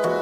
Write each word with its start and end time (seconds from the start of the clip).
내게 0.00 0.21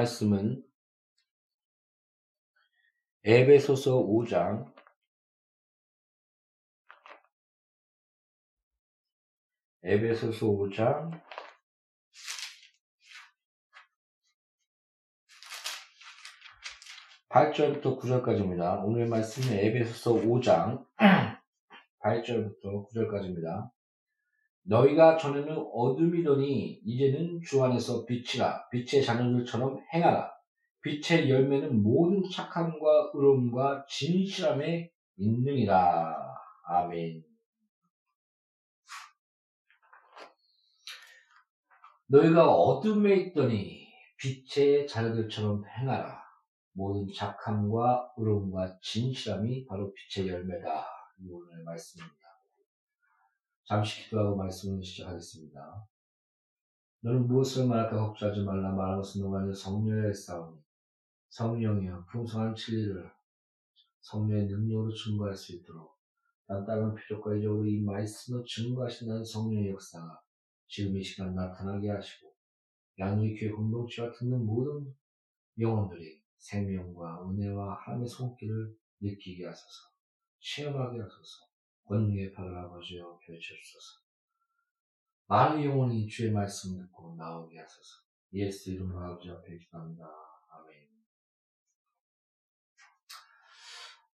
말씀은 0.00 0.64
에베소서 3.22 4.02
5장 4.06 4.72
에베소서 9.82 10.46
5장 10.46 11.20
8절부터 17.28 18.00
9절까지입니다. 18.00 18.82
오늘 18.84 19.06
말씀은 19.06 19.58
에베소서 19.58 20.14
5장 20.14 20.86
8절부터 22.02 22.88
9절까지입니다. 22.88 23.70
너희가 24.70 25.16
전에는 25.16 25.66
어둠이더니 25.74 26.80
이제는 26.84 27.40
주 27.42 27.64
안에서 27.64 28.04
빛이라 28.04 28.68
빛의 28.70 29.02
자녀들처럼 29.04 29.80
행하라. 29.92 30.30
빛의 30.82 31.28
열매는 31.28 31.82
모든 31.82 32.22
착함과 32.30 33.10
의로움과 33.12 33.84
진실함에 33.88 34.88
있느니라. 35.16 36.16
아멘. 36.68 37.20
너희가 42.06 42.48
어둠에 42.48 43.16
있더니 43.16 43.88
빛의 44.18 44.86
자녀들처럼 44.86 45.64
행하라. 45.66 46.22
모든 46.74 47.12
착함과 47.12 48.12
의로움과 48.16 48.78
진실함이 48.80 49.66
바로 49.66 49.92
빛의 49.92 50.28
열매다. 50.28 50.86
이 51.18 51.28
오늘 51.28 51.64
말씀입니다. 51.64 52.19
잠시 53.70 54.02
기도하고 54.02 54.34
말씀을 54.34 54.82
시작하겠습니다. 54.82 55.86
너는 57.02 57.28
무엇을 57.28 57.68
말할까 57.68 57.98
걱정하지 57.98 58.40
말라. 58.40 58.72
말하는 58.72 58.96
것은 58.96 59.22
너가 59.22 59.40
성령의 59.54 60.12
싸움이 60.12 60.58
성령이여 61.28 62.04
풍성한 62.06 62.56
진리를 62.56 63.08
성령의 64.00 64.46
능력으로 64.46 64.92
증거할 64.92 65.36
수 65.36 65.54
있도록 65.54 65.96
난 66.48 66.66
다른 66.66 66.96
필요과 66.96 67.36
이적으로 67.36 67.64
이 67.64 67.80
말씀을 67.82 68.42
증거하신다는 68.44 69.24
성령의 69.24 69.70
역사가 69.70 70.20
지금 70.66 70.96
이 70.96 71.04
시간 71.04 71.36
나타나게 71.36 71.90
하시고 71.90 72.34
양육의 72.98 73.38
교회 73.38 73.50
공동체와 73.52 74.10
듣는 74.10 74.46
모든 74.46 74.92
영혼들이 75.60 76.20
생명과 76.38 77.30
은혜와 77.30 77.82
하나님의 77.84 78.08
손길을 78.08 78.76
느끼게 79.00 79.46
하소서. 79.46 79.90
체험하게 80.40 81.02
하소서 81.02 81.49
권능의 81.90 82.32
팔을 82.32 82.56
아버지여 82.56 83.18
펼쳐주소서 83.18 84.00
많은 85.26 85.64
영혼이 85.64 86.06
주의 86.06 86.30
말씀 86.30 86.78
듣고 86.78 87.16
나오게 87.16 87.58
하소서 87.58 87.96
예수 88.32 88.70
이름으로 88.70 89.00
아버지 89.00 89.28
앞에 89.28 89.58
기도합니다. 89.58 90.04
아멘 90.04 90.88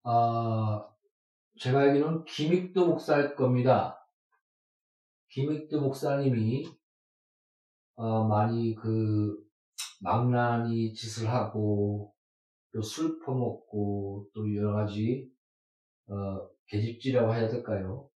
아, 0.04 0.88
제가 1.58 1.80
알기로는 1.80 2.24
김익도 2.26 2.86
목사일 2.86 3.34
겁니다. 3.34 3.98
김익도 5.30 5.80
목사님이 5.80 6.68
어, 7.96 8.24
많이 8.28 8.76
그 8.76 9.36
망나니 10.00 10.94
짓을 10.94 11.28
하고 11.28 12.14
또 12.72 12.82
술 12.82 13.18
퍼먹고 13.20 14.30
또 14.32 14.54
여러 14.54 14.74
가지 14.74 15.28
어, 16.06 16.53
계집지라고 16.66 17.34
해야 17.34 17.48
될까요? 17.48 18.08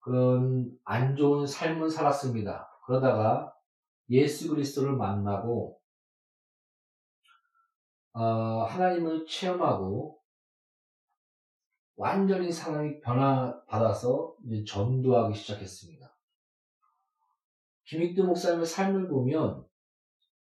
그런 0.00 0.70
안 0.84 1.16
좋은 1.16 1.46
삶을 1.46 1.90
살았습니다. 1.90 2.68
그러다가 2.86 3.54
예수 4.08 4.48
그리스도를 4.48 4.94
만나고 4.94 5.80
어, 8.12 8.64
하나님을 8.64 9.26
체험하고 9.26 10.20
완전히 11.96 12.50
사람이 12.50 13.00
변화받아서 13.00 14.34
전도하기 14.66 15.38
시작했습니다. 15.38 16.16
김익두 17.84 18.24
목사님의 18.24 18.66
삶을 18.66 19.08
보면 19.08 19.64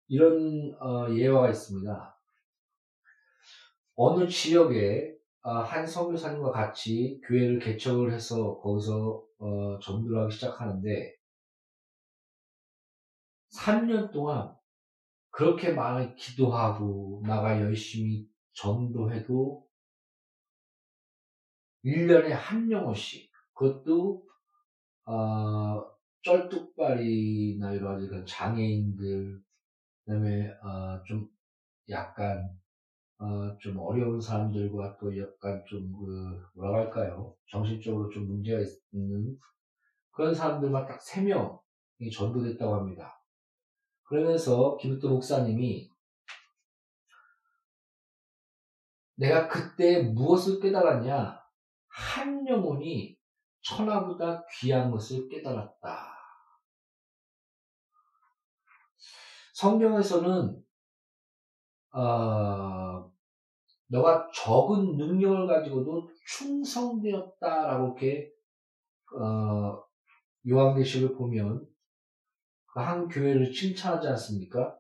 이런 0.08 0.74
어, 0.80 1.10
예화가 1.14 1.50
있습니다. 1.50 2.20
어느 3.96 4.28
지역에 4.28 5.12
어, 5.12 5.19
한 5.42 5.88
선교사님과 5.88 6.52
같이 6.52 7.22
교회를 7.26 7.60
개척을 7.60 8.12
해서 8.12 8.60
거기서 8.60 9.24
어, 9.40 9.80
전도를 9.80 10.24
하기 10.24 10.36
시작하는데 10.36 11.16
3년 13.56 14.12
동안 14.12 14.54
그렇게 15.32 15.72
많이 15.72 16.16
기도하고 16.16 17.24
나가 17.26 17.60
열심히 17.62 18.28
전도해도 18.54 19.66
1년에 21.86 22.30
한 22.32 22.70
영혼씩 22.70 23.32
그것도 23.54 24.24
어, 25.06 25.90
쩔뚝발이나 26.22 27.76
여러 27.76 27.94
가지 27.94 28.08
그런 28.08 28.26
장애인들 28.26 29.42
그다음에 30.04 30.50
어, 30.62 31.02
좀 31.06 31.30
약간 31.90 32.50
어, 33.20 33.58
좀 33.58 33.78
어려운 33.80 34.20
사람들과 34.20 34.98
또 34.98 35.18
약간 35.18 35.62
좀, 35.68 35.92
그, 35.92 36.42
뭐라고 36.56 36.78
할까요? 36.78 37.36
정신적으로 37.52 38.10
좀 38.10 38.28
문제가 38.28 38.62
있는 38.94 39.38
그런 40.12 40.34
사람들만 40.34 40.86
딱 40.86 41.00
3명이 41.02 42.12
전도됐다고 42.14 42.76
합니다. 42.76 43.22
그러면서 44.04 44.78
김도 44.78 45.10
목사님이 45.10 45.92
내가 49.16 49.50
그때 49.50 50.02
무엇을 50.02 50.62
깨달았냐? 50.62 51.40
한 51.90 52.48
영혼이 52.48 53.18
천하보다 53.62 54.46
귀한 54.60 54.90
것을 54.92 55.28
깨달았다. 55.28 56.16
성경에서는 59.54 60.64
어, 61.92 62.89
너가 63.92 64.30
적은 64.34 64.98
능력을 64.98 65.48
가지고도 65.48 66.10
충성되었다라고 66.26 67.86
이렇게 67.88 68.32
어, 69.20 69.84
요한계시를 70.48 71.16
보면 71.16 71.68
그한 72.68 73.08
교회를 73.08 73.52
칭찬하지 73.52 74.08
않습니까? 74.10 74.78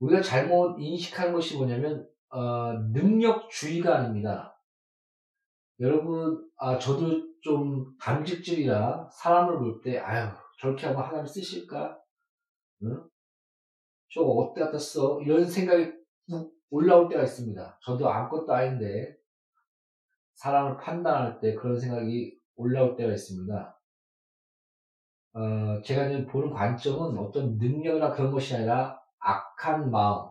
우리가 0.00 0.20
잘못 0.20 0.76
인식하는 0.78 1.32
것이 1.32 1.56
뭐냐면 1.56 2.06
어, 2.28 2.72
능력주의가 2.92 3.96
아닙니다. 3.96 4.60
여러분, 5.78 6.50
아, 6.56 6.78
저도 6.78 7.22
좀 7.40 7.96
담직질이라 8.00 9.08
사람을 9.12 9.58
볼 9.58 9.80
때, 9.82 9.98
아유, 9.98 10.28
저렇게 10.60 10.86
하면 10.86 11.02
하나님 11.02 11.26
쓰실까? 11.26 11.98
응? 12.82 13.08
저거 14.12 14.30
어디 14.30 14.60
갖다 14.60 14.78
써? 14.78 15.20
이런 15.20 15.44
생각이 15.44 15.92
올라올 16.74 17.08
때가 17.08 17.22
있습니다. 17.22 17.78
저도 17.82 18.10
아무것도 18.10 18.52
아닌데 18.52 19.16
사람을 20.34 20.76
판단할 20.78 21.38
때 21.38 21.54
그런 21.54 21.78
생각이 21.78 22.36
올라올 22.56 22.96
때가 22.96 23.12
있습니다. 23.12 23.80
어, 25.34 25.82
제가 25.82 26.08
지금 26.08 26.26
보는 26.26 26.50
관점은 26.50 27.16
어떤 27.16 27.58
능력이나 27.58 28.12
그런 28.12 28.32
것이 28.32 28.56
아니라 28.56 29.00
악한 29.20 29.92
마음, 29.92 30.30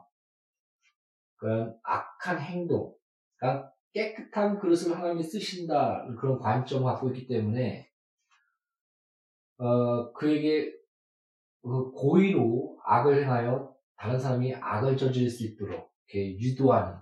그런 1.37 1.79
악한 1.81 2.41
행동, 2.41 2.93
그러니까 3.37 3.71
깨끗한 3.93 4.59
그릇을 4.59 4.97
하나님이 4.97 5.23
쓰신다 5.23 6.05
그런 6.19 6.39
관점을 6.39 6.83
갖고 6.83 7.09
있기 7.09 7.27
때문에 7.27 7.89
어, 9.59 10.11
그에게 10.11 10.73
그 11.61 11.91
고의로 11.91 12.79
악을 12.83 13.23
행하여 13.23 13.73
다른 13.95 14.19
사람이 14.19 14.55
악을 14.55 14.97
저지를 14.97 15.29
수 15.29 15.45
있도록 15.45 15.92
이렇게 16.07 16.37
유도하는 16.39 16.97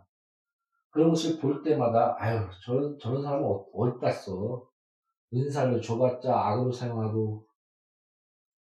그런 0.89 1.09
것을 1.09 1.39
볼 1.39 1.63
때마다 1.63 2.15
아유 2.19 2.47
저런 2.63 2.97
저런 2.99 3.21
사람은 3.23 3.45
어, 3.45 3.65
어디다 3.73 4.11
써 4.11 4.67
은사를 5.33 5.81
줘봤자 5.81 6.33
악으로 6.33 6.71
사용하고 6.71 7.47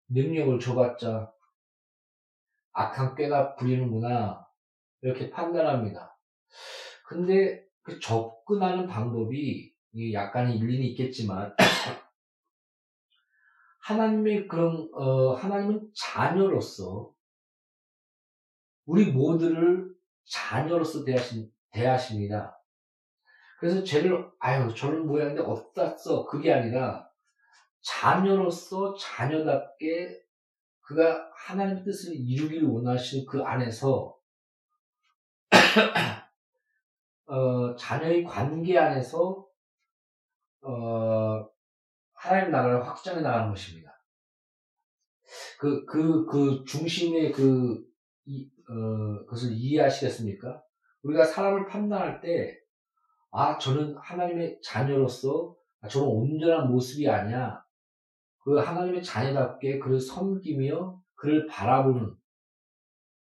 능력을 0.09 0.59
줘봤자 0.59 1.33
악한 2.73 3.14
꾀가 3.14 3.55
부리는구나 3.57 4.47
이렇게 5.03 5.31
판단합니다. 5.31 6.19
근데 7.07 7.64
그 7.83 8.00
접근하는 8.00 8.87
방법이 8.87 9.75
약간의 10.12 10.57
일리는 10.57 10.85
있겠지만 10.87 11.55
하나님의 13.81 14.49
그런 14.49 14.88
어, 14.95 15.35
하나님은 15.35 15.91
자녀로서 15.95 17.12
우리 18.87 19.12
모두를 19.12 19.94
자녀로서 20.25 21.04
대하신, 21.04 21.50
대하십니다. 21.71 22.59
그래서 23.59 23.83
쟤를, 23.83 24.31
아유, 24.38 24.75
저는 24.75 25.07
모양인데 25.07 25.43
어디다 25.43 25.97
써? 25.97 26.26
그게 26.26 26.52
아니라 26.52 27.09
자녀로서 27.81 28.95
자녀답게 28.97 30.23
그가 30.81 31.31
하나님의 31.35 31.85
뜻을 31.85 32.14
이루기를 32.14 32.69
원하시는 32.69 33.26
그 33.26 33.43
안에서 33.43 34.16
어, 37.26 37.75
자녀의 37.76 38.25
관계 38.25 38.76
안에서 38.78 39.47
어, 40.62 41.49
하나님 42.12 42.50
나라를 42.50 42.87
확장해 42.87 43.21
나가는 43.21 43.50
것입니다. 43.50 43.95
그, 45.59 45.85
그, 45.87 46.26
그 46.26 46.64
중심의 46.66 47.33
그, 47.33 47.83
이, 48.26 48.50
어, 48.68 49.25
그것을 49.25 49.52
이해하시겠습니까? 49.52 50.62
우리가 51.02 51.25
사람을 51.25 51.66
판단할 51.66 52.21
때, 52.21 52.59
아, 53.30 53.59
저는 53.59 53.97
하나님의 53.99 54.61
자녀로서, 54.62 55.56
아, 55.80 55.88
저는 55.88 56.09
온전한 56.09 56.71
모습이 56.71 57.09
아니야. 57.09 57.62
그 58.44 58.59
하나님의 58.59 59.02
자녀답게 59.02 59.78
그를 59.78 60.00
섬기며 60.00 61.00
그를 61.14 61.47
바라보는 61.47 62.14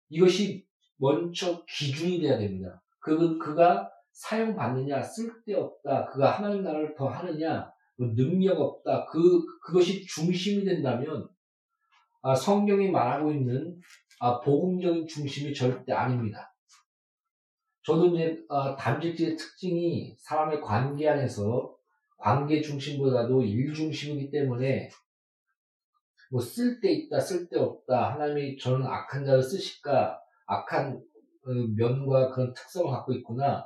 이것이 0.10 0.66
먼저 0.98 1.64
기준이 1.66 2.20
돼야 2.22 2.38
됩니다. 2.38 2.82
그, 3.00 3.38
그가 3.38 3.92
사용받느냐, 4.12 5.02
쓸데없다, 5.02 6.08
그가 6.08 6.32
하나님 6.32 6.64
나라를 6.64 6.96
더 6.96 7.08
하느냐, 7.08 7.72
뭐 7.98 8.08
능력 8.16 8.60
없다, 8.60 9.06
그, 9.06 9.46
그것이 9.64 10.06
중심이 10.06 10.66
된다면, 10.66 11.28
아, 12.22 12.34
성경이 12.34 12.90
말하고 12.90 13.32
있는 13.32 13.80
아, 14.20 14.40
복음적인 14.42 15.08
중심이 15.08 15.54
절대 15.54 15.94
아닙니다. 15.94 16.54
저도 17.84 18.08
이제 18.08 18.44
아, 18.50 18.76
담직지의 18.76 19.38
특징이 19.38 20.16
사람의 20.20 20.62
관계 20.62 21.08
안에서 21.08 21.76
관계 22.18 22.62
중심보다도 22.62 23.44
일 23.44 23.74
중심이기 23.74 24.32
때문에 24.32 24.90
뭐 26.30 26.42
쓸데 26.42 26.92
있다, 26.92 27.20
쓸데 27.20 27.58
없다, 27.58 28.14
하나님이 28.14 28.58
저는 28.58 28.86
악한 28.86 29.26
자를 29.26 29.42
쓰실까, 29.42 30.20
악한 30.46 31.02
그 31.44 31.74
면과 31.78 32.32
그런 32.32 32.54
특성을 32.54 32.92
갖고 32.92 33.14
있구나. 33.14 33.66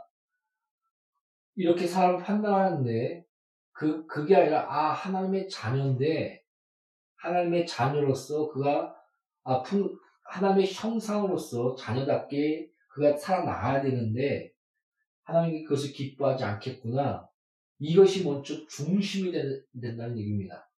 이렇게 1.56 1.88
사람을 1.88 2.24
판단하는데, 2.24 3.26
그, 3.72 4.06
그게 4.06 4.36
아니라, 4.36 4.68
아, 4.70 4.92
하나님의 4.92 5.50
자녀인데, 5.50 6.44
하나님의 7.16 7.66
자녀로서 7.66 8.50
그가, 8.50 8.96
아, 9.44 9.64
하나님의 10.32 10.72
형상으로서 10.72 11.76
자녀답게 11.76 12.70
그가 12.88 13.16
살아나가야 13.18 13.82
되는데, 13.82 14.52
하나님이 15.24 15.64
그것을 15.64 15.92
기뻐하지 15.94 16.44
않겠구나. 16.44 17.28
이것이 17.80 18.24
먼저 18.24 18.66
중심이 18.68 19.32
된 19.32 19.98
다는 19.98 20.18
얘기입니다. 20.18 20.70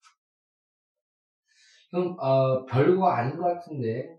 그럼, 1.91 2.17
어, 2.19 2.65
별거 2.65 3.07
아닌 3.07 3.37
것 3.37 3.43
같은데, 3.43 4.17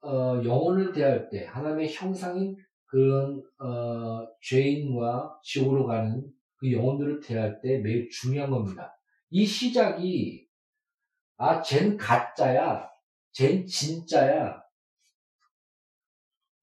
어, 0.00 0.40
영혼을 0.44 0.92
대할 0.92 1.28
때 1.30 1.46
하나님의 1.46 1.92
형상인 1.92 2.56
그런 2.86 3.42
어, 3.58 4.26
죄인과 4.40 5.40
지옥으로 5.42 5.86
가는 5.86 6.24
그 6.56 6.72
영혼들을 6.72 7.20
대할 7.20 7.60
때 7.60 7.78
매우 7.78 8.08
중요한 8.08 8.50
겁니다. 8.50 8.96
이 9.30 9.44
시작이 9.44 10.46
아, 11.38 11.60
쟨 11.60 11.96
가짜야, 11.96 12.88
쟨 13.36 13.66
진짜야. 13.66 14.62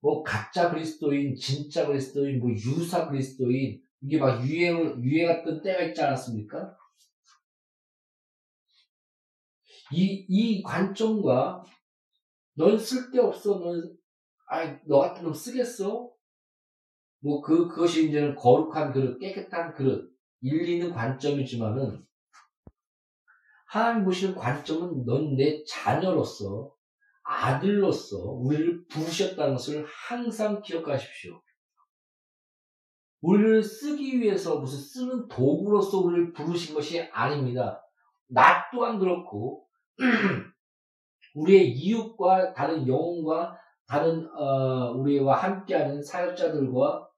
뭐 0.01 0.24
가짜 0.24 0.72
그리스도인, 0.72 1.36
진짜 1.36 1.86
그리스도인, 1.86 2.39
뭐 2.39 2.50
유사 2.50 3.08
그리스도인 3.08 3.80
이게 4.01 4.18
막 4.18 4.44
유행을 4.44 5.03
유행했던 5.03 5.62
때가 5.62 5.84
있지 5.84 6.01
않았습니까? 6.01 6.75
이, 9.92 10.25
이 10.27 10.63
관점과 10.63 11.63
넌 12.56 12.80
쓸데없어. 12.80 13.60
넌, 13.60 13.96
아이, 14.48 14.75
너 14.88 15.00
같은 15.00 15.24
놈 15.24 15.34
쓰겠어? 15.34 16.12
뭐, 17.20 17.42
그, 17.42 17.68
그것이 17.68 18.10
이제는 18.10 18.36
거룩한 18.36 18.92
그릇, 18.92 19.20
깨끗한 19.20 19.75
그릇, 19.75 20.12
일리 20.42 20.74
있는 20.74 20.92
관점이지만은, 20.92 22.03
하나님 23.74 24.06
보시는 24.06 24.36
관점은 24.36 25.03
넌 25.03 25.36
내 25.36 25.63
자녀로서, 25.63 26.72
아들로서 27.24 28.18
우리를 28.20 28.86
부르셨다는 28.86 29.56
것을 29.56 29.84
항상 29.88 30.62
기억하십시오. 30.62 31.42
우리를 33.22 33.63
쓰기 33.63 34.20
위해서 34.20 34.60
무슨 34.60 34.77
쓰는 34.77 35.27
도구로서 35.27 36.01
우리를 36.01 36.34
부르신 36.34 36.75
것이 36.75 37.01
아닙니다. 37.12 37.84
나 38.27 38.70
또한 38.72 39.00
그렇고, 39.00 39.68
우리의 41.34 41.72
이웃과 41.72 42.53
다른 42.53 42.88
영혼과 42.88 43.58
다른 43.88 44.30
어, 44.36 44.92
우리와 44.92 45.36
함께하는 45.36 46.03
사역자들과 46.03 47.10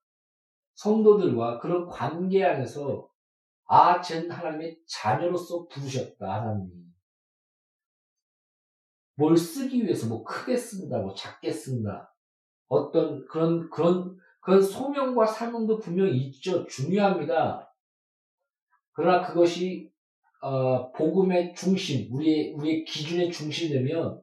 성도들과 0.75 1.59
그런 1.59 1.89
관계 1.89 2.45
안에서 2.45 3.09
아, 3.67 4.01
쟨 4.01 4.29
하나님의 4.29 4.79
자녀로서 4.87 5.67
부르셨다, 5.67 6.41
하나님이. 6.41 6.85
뭘 9.15 9.37
쓰기 9.37 9.83
위해서 9.83 10.07
뭐 10.07 10.23
크게 10.23 10.57
쓴다, 10.57 10.99
뭐 10.99 11.13
작게 11.13 11.51
쓴다. 11.51 12.13
어떤 12.67 13.25
그런, 13.27 13.69
그런, 13.69 14.17
그런 14.41 14.61
소명과 14.61 15.25
사명도 15.25 15.79
분명히 15.79 16.17
있죠. 16.27 16.65
중요합니다. 16.67 17.73
그러나 18.91 19.25
그것이 19.25 19.95
어, 20.41 20.91
복음의 20.91 21.55
중심, 21.55 22.13
우리의, 22.13 22.53
우리의 22.53 22.85
기준의 22.85 23.31
중심이 23.31 23.73
되면, 23.73 24.21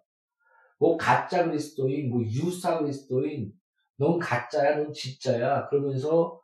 뭐, 0.78 0.96
가짜 0.96 1.44
그리스도인, 1.44 2.10
뭐, 2.10 2.22
유사 2.22 2.78
그리스도인, 2.78 3.52
넌 3.96 4.20
가짜야, 4.20 4.76
넌 4.76 4.92
진짜야. 4.92 5.68
그러면서, 5.68 6.40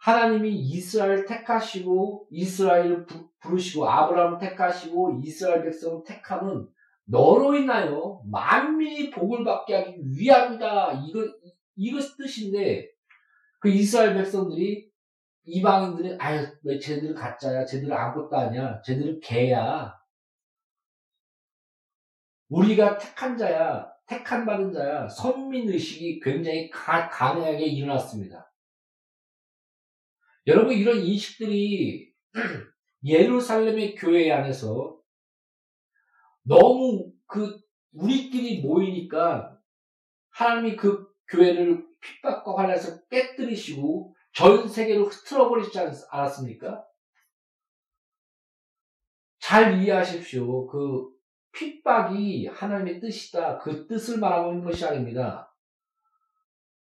하나님이 0.00 0.54
이스라엘 0.54 1.24
택하시고, 1.24 2.28
이스라엘 2.30 3.06
부르시고, 3.40 3.88
아브라함 3.88 4.38
택하시고, 4.38 5.20
이스라엘 5.22 5.62
백성을 5.64 6.02
택함은 6.04 6.68
너로 7.04 7.54
인하여 7.54 8.22
만민이 8.30 9.10
복을 9.10 9.44
받게 9.44 9.74
하기 9.74 9.96
위함이다. 10.18 10.92
이거, 11.06 11.20
이것 11.76 12.16
뜻인데, 12.16 12.88
그 13.60 13.68
이스라엘 13.68 14.14
백성들이 14.14 14.90
이방인들은 15.44 16.20
아유 16.20 16.46
왜 16.62 16.78
쟤들 16.78 17.14
가짜야 17.14 17.64
쟤들 17.64 17.92
아무것도 17.92 18.36
아니야 18.36 18.80
쟤들은 18.82 19.20
개야. 19.20 19.94
우리가 22.48 22.98
택한 22.98 23.36
자야 23.36 23.90
택한 24.06 24.44
받은 24.44 24.72
자야. 24.72 25.08
선민 25.08 25.68
의식이 25.68 26.20
굉장히 26.20 26.68
가, 26.70 27.08
강하게 27.08 27.64
일어났습니다 27.66 28.49
여러분 30.46 30.74
이런 30.74 30.98
인식들이 30.98 32.12
예루살렘의 33.04 33.94
교회 33.94 34.30
안에서 34.30 34.98
너무 36.42 37.12
그 37.26 37.60
우리끼리 37.92 38.60
모이니까 38.60 39.58
하나님이 40.30 40.76
그 40.76 41.06
교회를 41.28 41.86
핍박과 42.00 42.56
환란에서 42.56 43.06
깨뜨리시고 43.08 44.14
전 44.32 44.68
세계로 44.68 45.04
흐트러 45.04 45.48
버리지 45.48 45.78
않았습니까? 46.10 46.84
잘 49.38 49.82
이해하십시오. 49.82 50.66
그 50.66 51.08
핍박이 51.52 52.46
하나님의 52.46 53.00
뜻이다. 53.00 53.58
그 53.58 53.86
뜻을 53.86 54.18
말하고 54.18 54.52
있는 54.52 54.64
것이 54.64 54.84
아닙니다. 54.84 55.52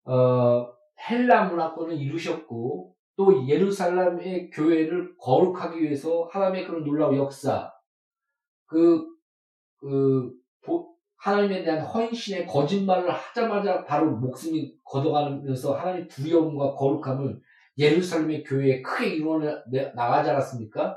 어, 0.04 0.72
헬라 1.08 1.48
문화권을 1.48 1.96
이루셨고 1.96 2.97
또 3.18 3.48
예루살렘의 3.48 4.48
교회를 4.50 5.16
거룩하기 5.18 5.82
위해서 5.82 6.28
하나님의 6.30 6.66
그런 6.66 6.84
놀라운 6.84 7.16
역사, 7.16 7.68
그, 8.66 9.04
그, 9.80 10.32
하나님에 11.16 11.64
대한 11.64 11.84
헌신의 11.84 12.46
거짓말을 12.46 13.10
하자마자 13.10 13.84
바로 13.84 14.16
목숨이 14.16 14.72
걷어가면서 14.84 15.76
하나님의 15.76 16.06
두려움과 16.06 16.75
거룩함을 16.75 17.40
예루살렘의 17.76 18.44
교회에 18.44 18.82
크게 18.82 19.16
이루어 19.16 19.40
나가지 19.96 20.30
않았습니까? 20.30 20.96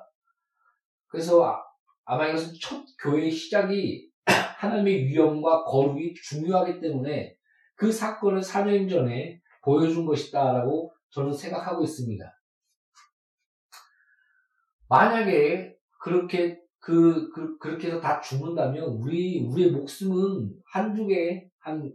그래서 1.07 1.43
아, 1.43 1.59
아마 2.05 2.27
이것은 2.27 2.53
첫 2.61 2.83
교회의 3.01 3.31
시작이 3.31 4.11
하나님의 4.59 5.07
위엄과 5.07 5.63
거룩이 5.63 6.13
중요하기 6.13 6.81
때문에 6.81 7.35
그 7.75 7.91
사건을 7.91 8.41
4년 8.41 8.87
전에 8.87 9.41
보여준 9.63 10.05
것이다라고 10.05 10.90
저는 11.11 11.33
생각하고 11.33 11.83
있습니다. 11.83 12.25
만약에 14.89 15.77
그렇게 16.01 16.61
그, 16.79 17.29
그, 17.31 17.57
그렇게 17.59 17.87
해서 17.87 18.01
다 18.01 18.19
죽는다면, 18.19 18.83
우리, 18.85 19.39
우리의 19.45 19.71
목숨은 19.71 20.51
한두 20.65 21.05
개, 21.07 21.47
한, 21.59 21.93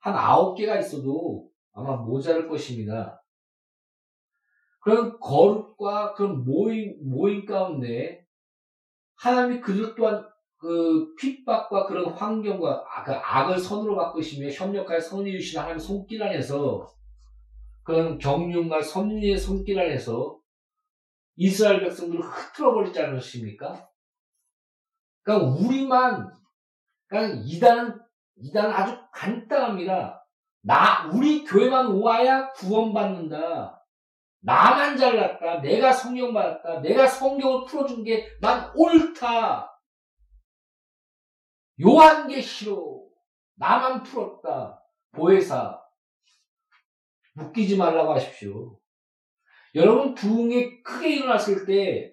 한 0.00 0.14
아홉 0.14 0.56
개가 0.56 0.78
있어도 0.78 1.50
아마 1.72 1.96
모자랄 1.96 2.48
것입니다. 2.48 3.22
그런 4.80 5.18
거룩과 5.20 6.14
그런 6.14 6.44
모임, 6.44 6.96
모임 7.02 7.44
가운데, 7.44 8.26
하나님이 9.16 9.60
그들 9.60 9.94
또한 9.94 10.26
그 10.56 11.14
핍박과 11.16 11.86
그런 11.86 12.06
환경과 12.12 12.84
아, 12.88 13.04
그 13.04 13.12
악을 13.12 13.58
선으로 13.58 13.96
바꾸시며 13.96 14.48
협력하여 14.48 14.98
이루시는 14.98 15.62
하나님의 15.62 15.80
손길 15.80 16.22
안에서 16.22 16.88
그런 17.88 18.18
경륜과 18.18 18.82
섭리의 18.82 19.38
손길 19.38 19.80
안에서 19.80 20.38
이스라엘 21.36 21.80
백성들을 21.80 22.20
흐트러 22.22 22.74
버리지 22.74 23.00
않으십니까? 23.00 23.88
그러니까 25.22 25.48
우리만 25.54 26.30
그러니까 27.06 27.42
이단은 27.46 27.98
이단은 28.36 28.70
아주 28.74 28.94
간단합니다. 29.14 30.22
나 30.60 31.08
우리 31.14 31.44
교회만 31.44 31.98
와야 32.02 32.52
구원받는다. 32.52 33.82
나만 34.40 34.98
잘났다. 34.98 35.62
내가 35.62 35.90
성령 35.90 36.34
받았다. 36.34 36.80
내가 36.80 37.06
성경을 37.06 37.64
풀어준 37.64 38.04
게 38.04 38.28
난 38.42 38.70
옳다. 38.76 39.80
요한 41.80 42.28
게싫어 42.28 42.76
나만 43.54 44.02
풀었다. 44.02 44.84
보혜사. 45.12 45.77
묶이지 47.38 47.76
말라고 47.76 48.12
하십시오. 48.14 48.78
여러분 49.74 50.14
부흥이 50.14 50.82
크게 50.82 51.16
일어났을 51.16 51.64
때 51.64 52.12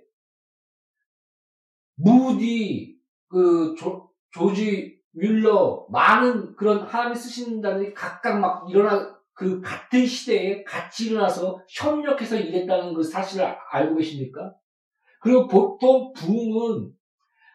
무디 1.96 2.98
그 3.28 3.76
조, 3.78 4.12
조지 4.32 5.00
뮬러 5.12 5.86
많은 5.90 6.56
그런 6.56 6.82
하나님이 6.82 7.16
쓰신다는 7.16 7.94
각각 7.94 8.40
막 8.40 8.70
일어나 8.70 9.16
그 9.34 9.62
같은 9.62 10.06
시대에 10.06 10.64
같이 10.64 11.08
일어나서 11.08 11.62
협력해서 11.70 12.38
일했다는 12.38 12.94
그 12.94 13.04
사실을 13.04 13.56
알고 13.72 13.96
계십니까? 13.96 14.54
그리고 15.22 15.48
보통 15.48 16.14
부흥은 16.14 16.92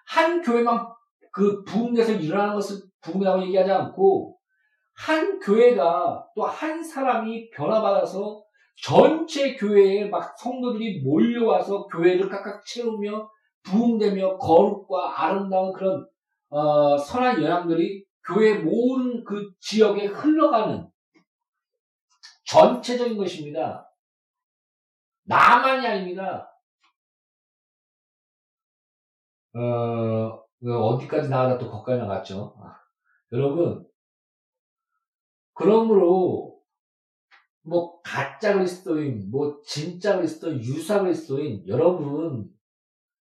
한 0.07 0.43
교회만 0.43 0.89
그 1.31 1.63
부흥에서 1.65 2.13
일어나는 2.13 2.55
것을 2.55 2.83
부흥이라고 3.03 3.45
얘기하지 3.45 3.71
않고 3.71 4.40
한 5.07 5.39
교회가 5.39 6.29
또 6.35 6.45
한 6.45 6.83
사람이 6.83 7.51
변화받아서 7.51 8.43
전체 8.83 9.57
교회에 9.57 10.09
막 10.09 10.37
성도들이 10.39 11.03
몰려와서 11.03 11.87
교회를 11.87 12.29
깍깍 12.29 12.65
채우며 12.67 13.31
부흥되며 13.63 14.37
거룩과 14.39 15.23
아름다운 15.23 15.73
그런 15.73 16.07
어, 16.51 16.99
선한 16.99 17.43
영향들이 17.43 18.05
교회 18.27 18.55
모든 18.59 19.25
그 19.25 19.51
지역에 19.61 20.07
흘러가는 20.07 20.87
전체적인 22.45 23.17
것입니다. 23.17 23.89
나만이 25.25 25.87
아닙니다. 25.87 26.47
어, 29.55 30.43
그 30.61 30.79
어디까지 30.79 31.29
나가다 31.29 31.59
또 31.59 31.71
거기까지 31.71 32.01
나갔죠. 32.01 32.57
아, 32.61 32.77
여러분, 33.33 33.90
그러므로 35.61 36.59
뭐 37.63 38.01
가짜 38.01 38.55
그리스도인, 38.55 39.31
뭐 39.31 39.61
진짜 39.63 40.17
그리스도인, 40.17 40.59
유사 40.61 41.03
그리스도인 41.03 41.69
여러분, 41.69 42.49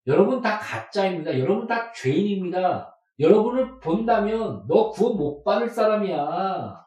여러분 0.06 0.42
다 0.42 0.58
가짜입니다. 0.58 1.38
여러분 1.38 1.66
다 1.66 1.90
죄인입니다. 1.92 2.94
여러분을 3.18 3.80
본다면 3.80 4.66
너 4.68 4.90
구원 4.90 5.16
못 5.16 5.44
받을 5.44 5.70
사람이야. 5.70 6.86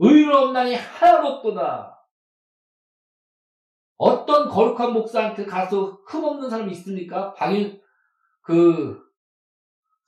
의롭나니 0.00 0.74
하나도 0.74 1.28
없도다. 1.28 2.08
어떤 3.96 4.48
거룩한 4.48 4.92
목사한테 4.92 5.46
가서 5.46 6.00
흠없는 6.08 6.50
사람이 6.50 6.72
있습니까? 6.72 7.34
방일, 7.34 7.80
그, 8.40 9.00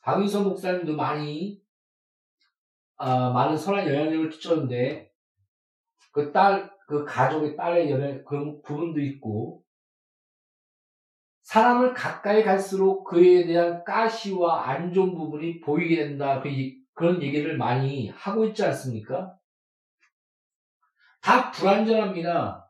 방일선 0.01 0.43
목사님도 0.43 0.97
많이, 0.97 1.65
아, 2.97 3.31
많은 3.31 3.57
선한 3.57 3.87
영향력을 3.87 4.31
끼쳤는데, 4.31 5.11
그 6.13 6.33
딸, 6.33 6.71
그 6.87 7.05
가족의 7.05 7.57
딸의 7.57 7.91
연애, 7.91 8.23
그런 8.25 8.63
부분도 8.63 9.01
있고, 9.01 9.63
사람을 11.43 11.95
가까이 11.95 12.43
갈수록 12.43 13.05
그에 13.05 13.47
대한 13.47 13.85
가시와 13.85 14.69
안 14.69 14.93
좋은 14.93 15.15
부분이 15.15 15.61
보이게 15.61 15.97
된다. 15.97 16.41
그, 16.43 16.49
그런 16.93 17.23
얘기를 17.23 17.57
많이 17.57 18.09
하고 18.09 18.45
있지 18.47 18.65
않습니까? 18.65 19.39
다 21.21 21.51
불완전합니다. 21.53 22.69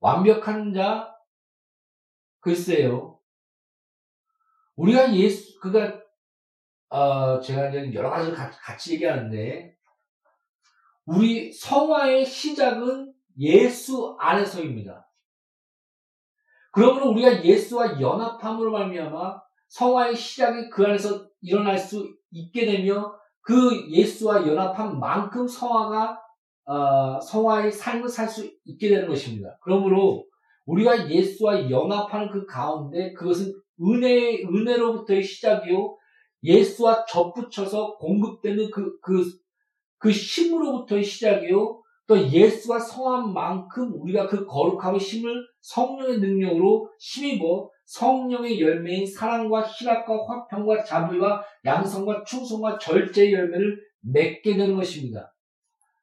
완벽한 0.00 0.72
자, 0.72 1.14
글쎄요. 2.40 3.20
우리가 4.76 5.14
예수, 5.16 5.58
그가, 5.60 6.00
어, 6.96 7.38
제가 7.40 7.68
이제 7.68 7.92
여러 7.92 8.08
가지를 8.08 8.34
같이 8.34 8.94
얘기하는데, 8.94 9.76
우리 11.04 11.52
성화의 11.52 12.24
시작은 12.24 13.12
예수 13.38 14.16
안에서입니다. 14.18 15.06
그러므로 16.72 17.10
우리가 17.10 17.44
예수와 17.44 18.00
연합함으로 18.00 18.72
말미암아 18.72 19.42
성화의 19.68 20.16
시작이 20.16 20.70
그 20.70 20.86
안에서 20.86 21.28
일어날 21.42 21.76
수 21.76 22.16
있게 22.30 22.64
되며 22.64 23.14
그 23.42 23.90
예수와 23.90 24.46
연합한 24.46 24.98
만큼 24.98 25.46
성화가 25.46 26.18
어, 26.64 27.20
성화의 27.20 27.72
삶을 27.72 28.08
살 28.08 28.28
수 28.28 28.50
있게 28.64 28.88
되는 28.88 29.06
것입니다. 29.06 29.58
그러므로 29.62 30.24
우리가 30.64 31.10
예수와 31.10 31.70
연합하는 31.70 32.30
그 32.30 32.46
가운데 32.46 33.12
그것은 33.12 33.52
은혜 33.82 34.42
은혜로부터의 34.42 35.22
시작이요 35.22 35.96
예수와 36.46 37.04
접붙여서 37.06 37.96
공급되는 37.96 38.70
그 38.70 38.98
그, 39.00 39.24
그 39.98 40.10
힘으로부터의 40.10 41.02
시작이요 41.02 41.82
또 42.06 42.30
예수가 42.30 42.78
성한 42.78 43.32
만큼 43.32 43.92
우리가 44.00 44.28
그 44.28 44.46
거룩함의 44.46 45.00
힘을 45.00 45.44
성령의 45.60 46.18
능력으로 46.18 46.88
힘입어 47.00 47.68
성령의 47.86 48.60
열매인 48.60 49.06
사랑과 49.06 49.62
희락과 49.62 50.26
화평과 50.26 50.84
자비와 50.84 51.44
양성과 51.64 52.24
충성과 52.24 52.78
절제의 52.78 53.32
열매를 53.32 53.80
맺게 54.00 54.56
되는 54.56 54.76
것입니다. 54.76 55.34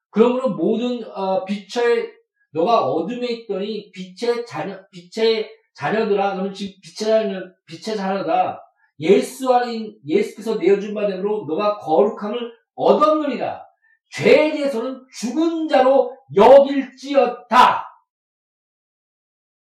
그러므로 0.10 0.56
모든 0.56 1.04
어, 1.06 1.46
빛의 1.46 2.12
너가 2.52 2.86
어둠에 2.86 3.26
있더니 3.28 3.92
빛의 3.92 4.46
자녀 4.46 4.80
빛의 4.92 5.50
자녀들아 5.74 6.36
너는 6.36 6.54
지금 6.54 6.74
빛의 6.84 7.10
자녀 7.10 7.42
빛의 7.66 7.98
자녀다. 7.98 8.62
예수 9.00 9.54
안인 9.54 10.00
예수께서 10.06 10.56
내어준 10.56 10.94
바대로 10.94 11.46
너가 11.48 11.78
거룩함을 11.78 12.54
얻었느니라. 12.76 13.66
죄에 14.12 14.52
대해서는 14.52 15.06
죽은 15.12 15.68
자로 15.68 16.16
여길지어다. 16.36 17.90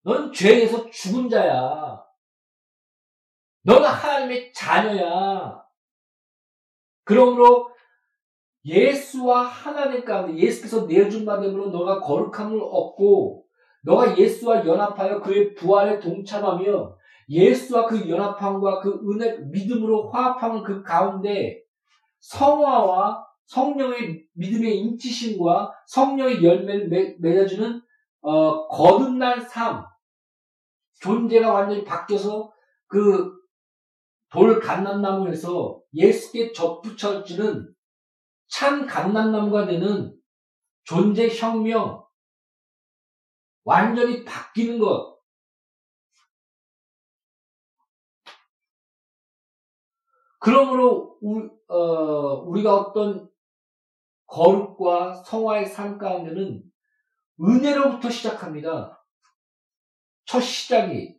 넌 0.02 0.32
죄에 0.32 0.56
대해서 0.56 0.88
죽은 0.90 1.30
자야. 1.30 2.02
너는 3.62 3.88
하나님의 3.88 4.52
자녀야. 4.52 5.64
그러므로 7.04 7.70
예수와 8.64 9.42
하나님 9.42 10.04
가운데 10.04 10.36
예수께서 10.38 10.86
내준 10.86 11.24
바됨으로 11.24 11.70
너가 11.70 12.00
거룩함을 12.00 12.58
얻고 12.60 13.44
너가 13.82 14.16
예수와 14.16 14.66
연합하여 14.66 15.20
그의 15.20 15.54
부활에 15.54 16.00
동참하며 16.00 16.96
예수와 17.28 17.86
그 17.86 18.08
연합함과 18.08 18.80
그 18.80 19.00
은혜 19.10 19.38
믿음으로 19.38 20.10
화합하는 20.10 20.62
그 20.62 20.82
가운데 20.82 21.62
성화와 22.20 23.24
성령의 23.46 24.24
믿음의 24.32 24.78
인치심과 24.78 25.72
성령의 25.86 26.42
열매를 26.42 26.88
맺, 26.88 27.16
맺어주는 27.20 27.82
어, 28.22 28.68
거듭난 28.68 29.40
삶 29.40 29.84
존재가 31.00 31.52
완전히 31.52 31.84
바뀌어서 31.84 32.52
그돌 32.86 34.60
감람나무에서 34.62 35.80
예수께 35.92 36.52
접붙여지는 36.52 37.74
참 38.48 38.86
감람나무가 38.86 39.66
되는 39.66 40.16
존재 40.84 41.28
혁명 41.28 42.04
완전히 43.64 44.24
바뀌는 44.24 44.78
것 44.78 45.13
그러므로 50.44 51.16
우리, 51.22 51.48
어, 51.68 52.42
우리가 52.44 52.74
어떤 52.76 53.30
거룩과 54.26 55.14
성화의 55.24 55.64
삶 55.64 55.96
가운데는 55.96 56.62
은혜로부터 57.40 58.10
시작합니다. 58.10 59.02
첫 60.26 60.40
시작이. 60.40 61.16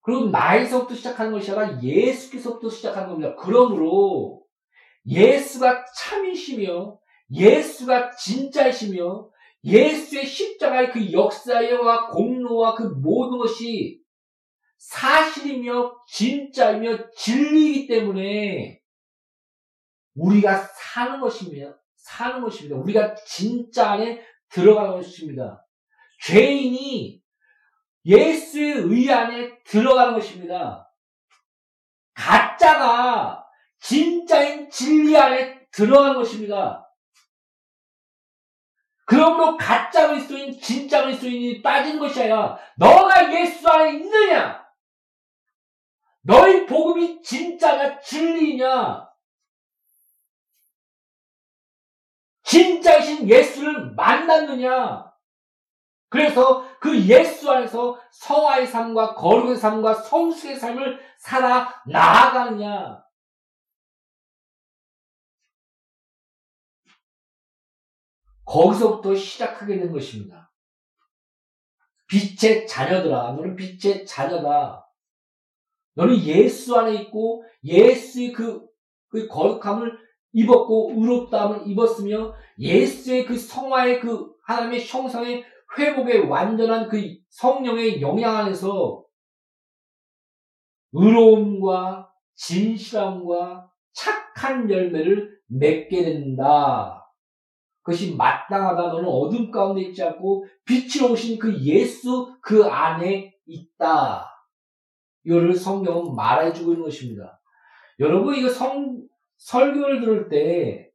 그리고 0.00 0.26
나에서부터 0.26 0.94
시작하는 0.94 1.32
것이 1.32 1.50
아니라 1.50 1.82
예수께서부터 1.82 2.70
시작하는 2.70 3.08
겁니다. 3.08 3.34
그러므로 3.34 4.44
예수가 5.06 5.84
참이시며 5.96 6.96
예수가 7.32 8.12
진짜이시며 8.12 9.28
예수의 9.64 10.24
십자가의 10.24 10.92
그 10.92 11.10
역사와 11.10 12.10
공로와 12.10 12.76
그 12.76 12.84
모든 12.84 13.38
것이 13.38 14.03
사실이며 14.78 16.04
진짜이며 16.08 17.10
진리이기 17.12 17.86
때문에 17.86 18.80
우리가 20.14 20.56
사는 20.56 21.20
것입니다. 21.20 21.78
사는 21.96 22.40
것입니다. 22.40 22.76
우리가 22.76 23.14
진짜 23.14 23.92
안에 23.92 24.22
들어가는 24.48 24.92
것입니다. 24.92 25.66
죄인이 26.22 27.22
예수의 28.06 28.72
의 28.84 29.12
안에 29.12 29.62
들어가는 29.64 30.14
것입니다. 30.14 30.90
가짜가 32.14 33.44
진짜인 33.80 34.70
진리 34.70 35.16
안에 35.16 35.66
들어가는 35.70 36.14
것입니다. 36.14 36.84
그러므로 39.06 39.56
가짜 39.56 40.08
그리스도인 40.08 40.58
진짜 40.60 41.02
그리스도인이 41.02 41.60
빠지는 41.62 41.98
것이 41.98 42.20
아니라 42.20 42.58
너가 42.76 43.32
예수 43.34 43.68
안에 43.68 43.94
있느냐? 43.94 44.63
너희 46.26 46.64
복음이 46.66 47.22
진짜냐 47.22 48.00
진리냐? 48.00 49.08
진짜이신 52.44 53.28
예수를 53.28 53.94
만났느냐? 53.94 55.12
그래서 56.08 56.64
그 56.78 56.98
예수 57.06 57.50
안에서 57.50 58.00
성화의 58.12 58.66
삶과 58.66 59.14
거룩의 59.14 59.56
삶과 59.56 59.94
성숙의 59.94 60.56
삶을 60.56 61.00
살아 61.18 61.82
나아가느냐? 61.86 63.04
거기서부터 68.44 69.14
시작하게 69.14 69.78
된 69.78 69.92
것입니다. 69.92 70.52
빛의 72.06 72.66
자녀들아, 72.66 73.32
너는 73.32 73.56
빛의 73.56 74.06
자녀다. 74.06 74.83
너는 75.94 76.18
예수 76.22 76.76
안에 76.76 76.94
있고 77.02 77.44
예수의 77.62 78.32
그, 78.32 78.66
그 79.08 79.28
거룩함을 79.28 79.92
입었고 80.32 80.92
의롭다함을 80.96 81.68
입었으며 81.68 82.34
예수의 82.58 83.24
그 83.24 83.36
성화의 83.36 84.00
그 84.00 84.32
하나님의 84.42 84.84
형상의 84.84 85.44
회복의 85.78 86.28
완전한 86.28 86.88
그 86.88 87.00
성령의 87.30 88.00
영향 88.00 88.36
안에서 88.36 89.04
의로움과 90.92 92.10
진실함과 92.34 93.70
착한 93.92 94.70
열매를 94.70 95.38
맺게 95.46 96.04
된다. 96.04 97.00
그것이 97.82 98.16
마땅하다. 98.16 98.82
너는 98.82 99.08
어둠 99.08 99.50
가운데 99.50 99.82
있지 99.82 100.02
않고 100.02 100.46
빛으로 100.64 101.12
오신 101.12 101.38
그 101.38 101.60
예수 101.62 102.36
그 102.40 102.64
안에 102.64 103.34
있다. 103.46 104.33
이거를 105.24 105.54
성경은 105.54 106.14
말해주고 106.14 106.72
있는 106.72 106.84
것입니다. 106.84 107.40
여러분, 107.98 108.34
이거 108.34 108.48
성, 108.48 109.02
설교를 109.36 110.00
들을 110.00 110.28
때, 110.28 110.90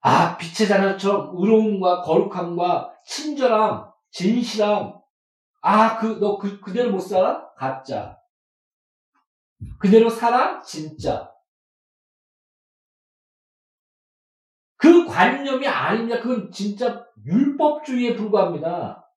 아, 0.00 0.36
빛의 0.36 0.68
자녀처럼 0.68 1.32
의로움과 1.36 2.02
거룩함과 2.02 2.94
친절함, 3.04 3.90
진실함, 4.10 4.98
아, 5.60 5.98
그, 5.98 6.18
너 6.20 6.38
그, 6.38 6.60
그대로 6.60 6.92
못 6.92 7.00
살아? 7.00 7.52
가짜. 7.54 8.16
그대로 9.78 10.08
살아? 10.08 10.62
진짜. 10.62 11.32
그 14.76 15.04
관념이 15.06 15.66
아닙니다. 15.66 16.20
그건 16.20 16.52
진짜 16.52 17.04
율법주의에 17.26 18.14
불과합니다. 18.14 19.07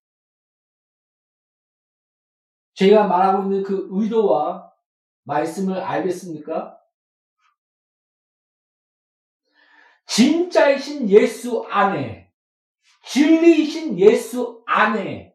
제가 2.74 3.08
말하고 3.08 3.44
있는 3.44 3.64
그 3.64 3.88
의도와 3.92 4.72
말씀을 5.24 5.80
알겠습니까? 5.80 6.78
진짜이신 10.08 11.10
예수 11.10 11.66
안에, 11.70 12.30
진리이신 13.06 13.98
예수 14.00 14.62
안에, 14.66 15.34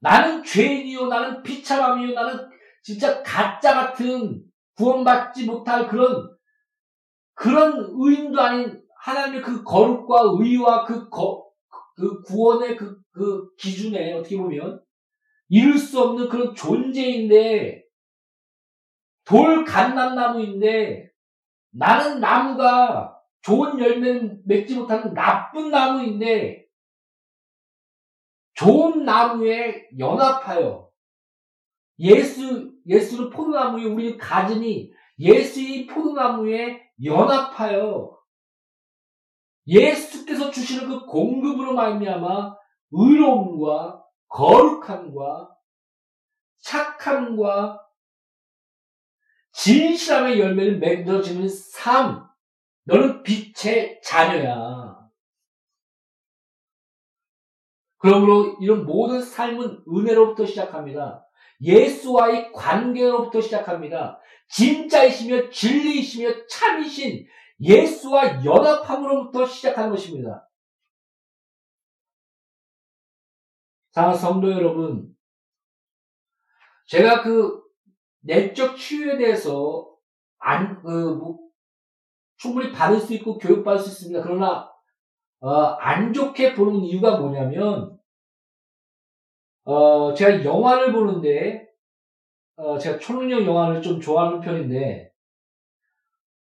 나는 0.00 0.42
죄인이요, 0.44 1.06
나는 1.06 1.42
비참함이요, 1.42 2.14
나는 2.14 2.48
진짜 2.82 3.22
가짜 3.22 3.74
같은 3.74 4.44
구원받지 4.76 5.46
못할 5.46 5.88
그런, 5.88 6.30
그런 7.34 7.86
의인도 7.90 8.40
아닌 8.40 8.82
하나님의 9.00 9.42
그 9.42 9.64
거룩과 9.64 10.20
의와 10.38 10.84
그, 10.84 11.08
거, 11.08 11.50
그 11.96 12.22
구원의 12.22 12.76
그, 12.76 13.00
그 13.10 13.54
기준에 13.56 14.12
어떻게 14.12 14.36
보면 14.36 14.82
이룰 15.50 15.76
수 15.76 16.00
없는 16.00 16.28
그런 16.28 16.54
존재인데 16.54 17.84
돌 19.24 19.64
갓난나무인데 19.64 21.10
나는 21.72 22.20
나무가 22.20 23.20
좋은 23.42 23.78
열매는 23.78 24.42
맺지 24.46 24.76
못하는 24.76 25.12
나쁜 25.12 25.70
나무인데 25.70 26.66
좋은 28.54 29.04
나무에 29.04 29.88
연합하여 29.98 30.88
예수 31.98 32.72
예수를 32.86 33.30
포도나무에 33.30 33.84
우리는 33.84 34.18
가지니 34.18 34.92
예수의 35.18 35.86
포도나무에 35.86 36.80
연합하여 37.02 38.16
예수께서 39.66 40.50
주시는 40.50 40.88
그 40.88 41.06
공급으로 41.06 41.74
말미암아 41.74 42.56
의로움과 42.92 43.99
거룩함과 44.30 45.50
착함과 46.62 47.86
진실함의 49.52 50.40
열매를 50.40 50.78
맺어지는 50.78 51.48
삶. 51.48 52.28
너는 52.84 53.22
빛의 53.22 54.00
자녀야. 54.02 54.98
그러므로 57.98 58.56
이런 58.60 58.86
모든 58.86 59.20
삶은 59.20 59.84
은혜로부터 59.86 60.46
시작합니다. 60.46 61.26
예수와의 61.60 62.52
관계로부터 62.52 63.40
시작합니다. 63.40 64.18
진짜이시며 64.48 65.50
진리이시며 65.50 66.46
참이신 66.46 67.26
예수와 67.60 68.44
연합함으로부터 68.44 69.44
시작하는 69.44 69.90
것입니다. 69.90 70.49
자, 73.92 74.12
성도 74.12 74.50
여러분. 74.50 75.14
제가 76.86 77.22
그 77.22 77.62
내적 78.20 78.76
치유에 78.76 79.16
대해서 79.18 79.94
안, 80.38 80.80
그, 80.82 80.88
뭐, 81.14 81.38
충분히 82.36 82.72
받을 82.72 82.98
수 82.98 83.14
있고 83.14 83.38
교육받을 83.38 83.78
수 83.78 83.90
있습니다. 83.90 84.22
그러나, 84.22 84.70
어, 85.40 85.50
안 85.50 86.12
좋게 86.12 86.54
보는 86.54 86.80
이유가 86.84 87.18
뭐냐면, 87.18 87.98
어, 89.64 90.14
제가 90.14 90.44
영화를 90.44 90.92
보는데, 90.92 91.68
어, 92.56 92.78
제가 92.78 92.98
초능력 92.98 93.44
영화를 93.44 93.82
좀 93.82 94.00
좋아하는 94.00 94.40
편인데, 94.40 95.12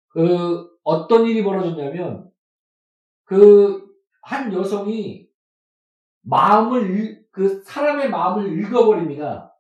그, 0.10 0.70
어떤 0.84 1.26
일이 1.26 1.44
벌어졌냐면 1.44 2.32
그 3.26 3.90
한 4.22 4.54
여성이 4.54 5.28
마음을 6.22 7.19
그 7.40 7.64
사람의 7.64 8.10
마음을 8.10 8.52
읽어버립니다. 8.60 9.56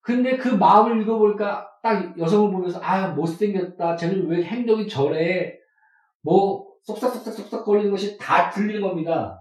근데 0.00 0.38
그 0.38 0.48
마음을 0.48 1.02
읽어보니까 1.02 1.68
딱 1.82 2.18
여성을 2.18 2.50
보면서 2.50 2.80
아 2.80 3.08
못생겼다. 3.08 3.94
쟤는 3.94 4.26
왜 4.26 4.42
행동이 4.42 4.88
저래. 4.88 5.58
뭐 6.22 6.66
쏙싹쏙싹쏙싹 6.84 7.66
거리는 7.66 7.90
것이 7.90 8.16
다 8.16 8.48
들리는 8.48 8.80
겁니다. 8.80 9.38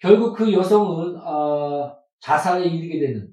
결국 0.00 0.34
그 0.34 0.52
여성은 0.52 1.16
어, 1.18 1.96
자살에 2.18 2.64
이르게 2.64 3.06
되는 3.06 3.32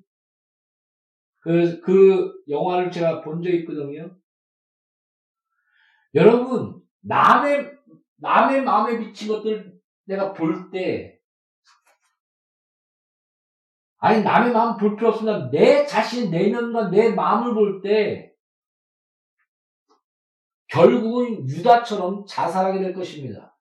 그, 1.40 1.82
그 1.82 2.32
영화를 2.48 2.92
제가 2.92 3.22
본 3.22 3.42
적이 3.42 3.62
있거든요. 3.62 4.16
여러분, 6.14 6.80
남의, 7.02 7.72
남의 8.18 8.62
마음에 8.62 9.00
비친 9.00 9.30
것들 9.30 9.80
내가 10.06 10.32
볼 10.32 10.70
때, 10.70 11.17
아니, 14.08 14.24
남의 14.24 14.54
마음 14.54 14.78
볼 14.78 14.96
필요 14.96 15.10
없습니다. 15.10 15.50
내 15.52 15.86
자신, 15.86 16.32
내면과 16.32 16.90
내 16.90 17.12
마음을 17.12 17.54
볼 17.54 17.82
때, 17.82 18.34
결국은 20.68 21.46
유다처럼 21.46 22.26
자살하게 22.26 22.80
될 22.80 22.94
것입니다. 22.94 23.58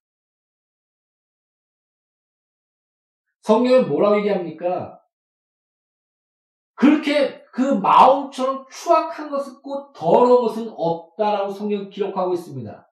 성경은 3.41 3.89
뭐라고 3.89 4.19
얘기합니까? 4.19 5.01
그렇게 6.75 7.45
그 7.47 7.63
마음처럼 7.63 8.67
추악한 8.71 9.29
것은 9.29 9.63
꼭 9.63 9.93
더러운 9.95 10.43
것은 10.43 10.73
없다라고 10.77 11.51
성경 11.51 11.91
기록하고 11.91 12.35
있습니다. 12.35 12.89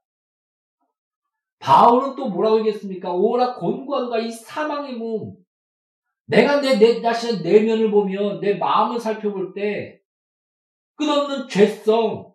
바울은 1.61 2.17
또 2.17 2.31
뭐라고 2.31 2.59
얘기했습니까? 2.59 3.12
오라 3.12 3.55
곤관과 3.55 4.19
이 4.19 4.33
사망의 4.33 4.95
몸, 4.97 5.43
내가 6.27 6.61
내, 6.61 6.79
내 6.79 7.01
자신의 7.01 7.43
내면을 7.43 7.91
보면, 7.91 8.41
내 8.41 8.55
마음을 8.55 8.99
살펴볼 8.99 9.53
때, 9.55 10.01
끝없는 10.97 11.49
죄성, 11.49 12.35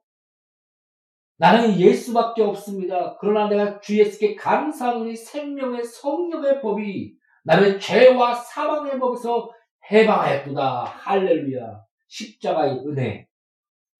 나는 1.39 1.79
예수밖에 1.79 2.41
없습니다. 2.41 3.17
그러나 3.17 3.47
내가 3.47 3.79
주 3.79 3.97
예수께 3.97 4.35
감사하노니 4.35 5.15
생명의 5.15 5.85
성령의 5.85 6.61
법이 6.61 7.17
나를 7.43 7.79
죄와 7.79 8.33
사망의 8.33 8.99
법에서 8.99 9.49
해방하였구나. 9.89 10.83
할렐루야. 10.83 11.81
십자가의 12.07 12.79
은혜. 12.85 13.29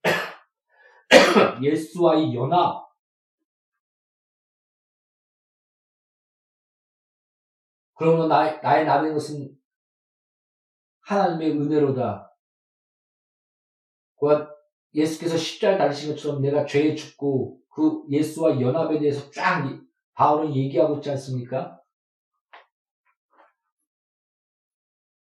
예수와의 1.64 2.36
연합. 2.36 2.90
그러면 7.96 8.28
나, 8.28 8.60
나의 8.62 8.86
나는 8.86 9.14
것은 9.14 9.50
하나님의 11.10 11.52
은혜로다. 11.54 12.38
예수께서 14.94 15.38
십자가에 15.38 15.78
달리신 15.78 16.12
것처럼 16.12 16.42
내가 16.42 16.66
죄에 16.66 16.94
죽고 16.94 17.60
그 17.70 18.04
예수와 18.12 18.62
연합에 18.62 19.00
대해서 19.00 19.32
쫙 19.32 19.66
바울은 20.14 20.56
얘기하고 20.56 20.98
있지 20.98 21.10
않습니까? 21.12 21.82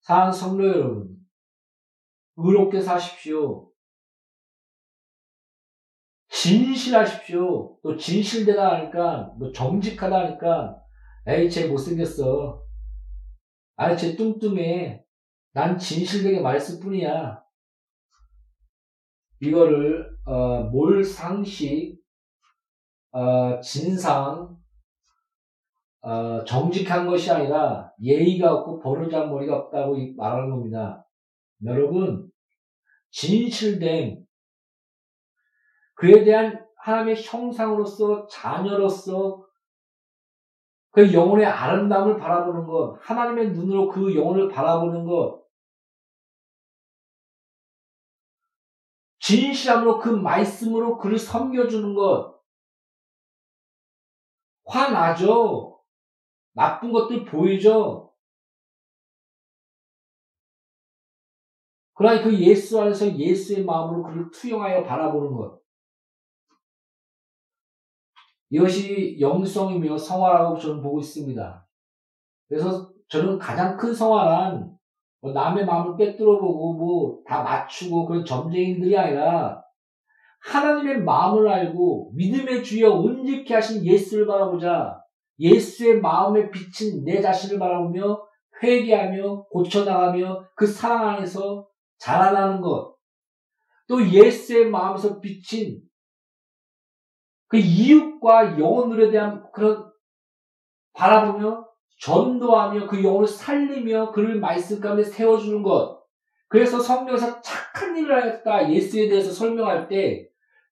사랑 0.01 0.31
성도 0.33 0.67
여러분, 0.67 1.15
의롭게 2.35 2.81
사십시오. 2.81 3.71
진실하십시오. 6.29 7.79
또 7.81 7.95
진실되다 7.95 8.71
하니까, 8.71 9.33
뭐 9.37 9.51
정직하다 9.51 10.15
하니까, 10.15 10.81
에이, 11.27 11.49
쟤 11.49 11.67
못생겼어. 11.67 12.65
아이, 13.75 13.95
쟤 13.95 14.15
뚱뚱해. 14.15 15.05
난 15.53 15.77
진실되게 15.77 16.39
말했을 16.39 16.79
뿐이야. 16.79 17.41
이거를 19.41 20.17
어, 20.25 20.63
몰상식, 20.63 21.99
어, 23.11 23.59
진상, 23.59 24.55
어, 26.01 26.43
정직한 26.45 27.07
것이 27.07 27.31
아니라 27.31 27.91
예의가 28.01 28.53
없고 28.53 28.79
버르장머리가 28.79 29.55
없다고 29.55 29.97
말하는 30.15 30.49
겁니다. 30.49 31.05
여러분, 31.65 32.29
진실된 33.11 34.25
그에 35.95 36.23
대한 36.23 36.65
하나님의 36.77 37.21
형상으로서 37.23 38.25
자녀로서 38.27 39.45
그 40.91 41.13
영혼의 41.13 41.45
아름다움을 41.45 42.17
바라보는 42.17 42.65
것, 42.65 42.97
하나님의 43.01 43.51
눈으로 43.51 43.87
그 43.87 44.15
영혼을 44.15 44.49
바라보는 44.49 45.05
것, 45.05 45.40
진실함으로 49.21 49.99
그 49.99 50.09
말씀으로 50.09 50.97
그를 50.97 51.17
섬겨주는 51.17 51.93
것. 51.93 52.41
화나죠? 54.65 55.79
나쁜 56.53 56.91
것들 56.91 57.25
보이죠? 57.25 58.13
그러나 61.93 62.23
그 62.23 62.33
예수 62.39 62.81
안에서 62.81 63.15
예수의 63.15 63.63
마음으로 63.63 64.03
그를 64.03 64.31
투영하여 64.31 64.83
바라보는 64.83 65.37
것. 65.37 65.61
이것이 68.49 69.17
영성이며 69.19 69.97
성화라고 69.97 70.57
저는 70.57 70.81
보고 70.81 70.99
있습니다. 70.99 71.67
그래서 72.47 72.91
저는 73.07 73.37
가장 73.37 73.77
큰 73.77 73.93
성화란 73.93 74.70
뭐 75.21 75.31
남의 75.33 75.65
마음을 75.65 75.97
빼뚫어보고 75.97 76.73
뭐 76.73 77.23
다 77.25 77.43
맞추고 77.43 78.05
그런 78.07 78.25
점쟁이들이 78.25 78.97
아니라 78.97 79.63
하나님의 80.41 81.03
마음을 81.03 81.47
알고 81.47 82.11
믿음의 82.15 82.63
주여 82.63 82.89
온직케 82.91 83.53
하신 83.53 83.85
예수를 83.85 84.25
바라보자. 84.25 84.99
예수의 85.39 86.01
마음에 86.01 86.49
비친 86.49 87.03
내 87.05 87.21
자신을 87.21 87.59
바라보며 87.59 88.21
회개하며 88.61 89.43
고쳐나가며 89.49 90.45
그 90.55 90.67
사랑 90.67 91.07
안에서 91.07 91.67
자라나는 91.99 92.61
것. 92.61 92.95
또 93.87 94.05
예수의 94.05 94.69
마음에서 94.69 95.19
비친 95.19 95.81
그 97.47 97.57
이웃과 97.57 98.59
영혼들에 98.59 99.11
대한 99.11 99.43
그런 99.51 99.91
바라보며 100.93 101.65
전도하며 102.01 102.87
그 102.87 103.03
영혼을 103.03 103.27
살리며 103.27 104.11
그를 104.11 104.39
말씀 104.39 104.79
가운데 104.79 105.03
세워주는 105.03 105.61
것. 105.61 106.01
그래서 106.47 106.79
성경에서 106.79 107.41
착한 107.41 107.95
일을 107.95 108.13
하였다. 108.13 108.71
예수에 108.71 109.07
대해서 109.07 109.31
설명할 109.31 109.87
때 109.87 110.27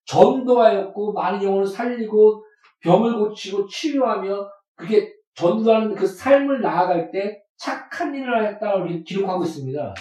전도하였고 0.06 1.14
많은 1.14 1.44
영혼을 1.44 1.66
살리고 1.66 2.44
병을 2.82 3.18
고치고 3.18 3.68
치유하며 3.68 4.50
그게 4.76 5.14
전도하는 5.36 5.96
그 5.96 6.08
삶을 6.08 6.62
나아갈 6.62 7.12
때 7.12 7.44
착한 7.58 8.14
일을 8.16 8.36
하였다고 8.36 9.04
기록하고 9.04 9.44
있습니다. 9.44 9.94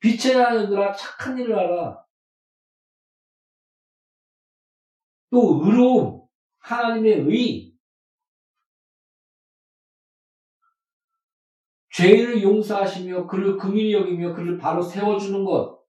빛의 0.00 0.36
나라들아 0.36 0.92
착한 0.92 1.38
일을 1.38 1.56
하라. 1.56 2.02
또 5.30 5.60
의로움, 5.62 6.22
하나님의 6.58 7.20
의, 7.28 7.65
죄를 11.96 12.42
용서하시며 12.42 13.26
그를 13.26 13.56
긍휼히 13.56 13.94
여기며 13.94 14.34
그를 14.34 14.58
바로 14.58 14.82
세워주는 14.82 15.44
것. 15.44 15.82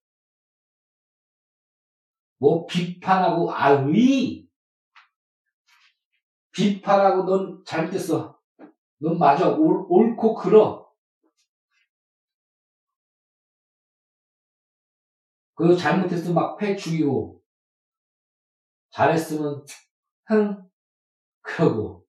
뭐 2.38 2.66
비판하고 2.66 3.52
아의 3.52 4.48
비판하고 6.54 7.26
넌 7.26 7.64
잘못했어. 7.66 8.40
넌 9.00 9.18
맞아. 9.20 9.50
옳, 9.50 9.86
옳고 9.90 10.36
그러. 10.36 10.88
그 15.56 15.76
잘못했으면 15.76 16.36
막 16.36 16.58
패 16.58 16.76
죽이고 16.78 17.42
잘했으면 18.92 19.66
흥 20.28 20.70
그러고 21.42 22.06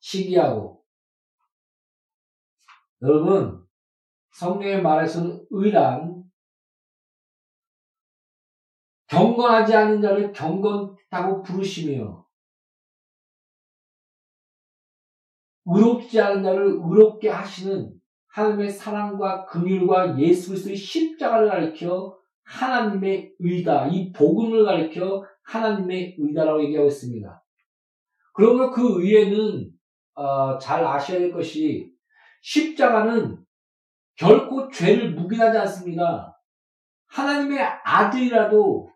시기하고 0.00 0.77
여러분, 3.02 3.64
성경의 4.32 4.82
말에서는 4.82 5.46
의란 5.50 6.24
경건하지 9.08 9.74
않은 9.74 10.02
자를 10.02 10.32
경건하고 10.32 11.42
부르시며 11.42 12.26
의롭지 15.66 16.20
않은 16.20 16.42
자를 16.42 16.66
의롭게 16.66 17.28
하시는 17.28 17.92
하나님의 18.28 18.70
사랑과 18.70 19.44
긍휼과 19.46 20.18
예수 20.18 20.50
그리스도의 20.50 20.76
십자가를 20.76 21.48
가리켜 21.48 22.18
하나님의 22.44 23.34
의다. 23.38 23.88
이 23.88 24.12
복음을 24.12 24.64
가리켜 24.64 25.24
하나님의 25.42 26.16
의다라고 26.18 26.62
얘기하고 26.64 26.88
있습니다. 26.88 27.44
그러므로 28.32 28.70
그 28.70 29.02
의에는 29.02 29.70
어, 30.14 30.58
잘 30.58 30.84
아셔야 30.84 31.18
될 31.18 31.32
것이 31.32 31.87
십자가는 32.42 33.44
결코 34.16 34.68
죄를 34.70 35.12
묵인하지 35.12 35.58
않습니다. 35.58 36.40
하나님의 37.06 37.60
아들이라도 37.84 38.90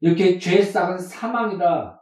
이렇게 0.00 0.38
죄 0.38 0.62
싹은 0.62 0.98
사망이다. 0.98 1.94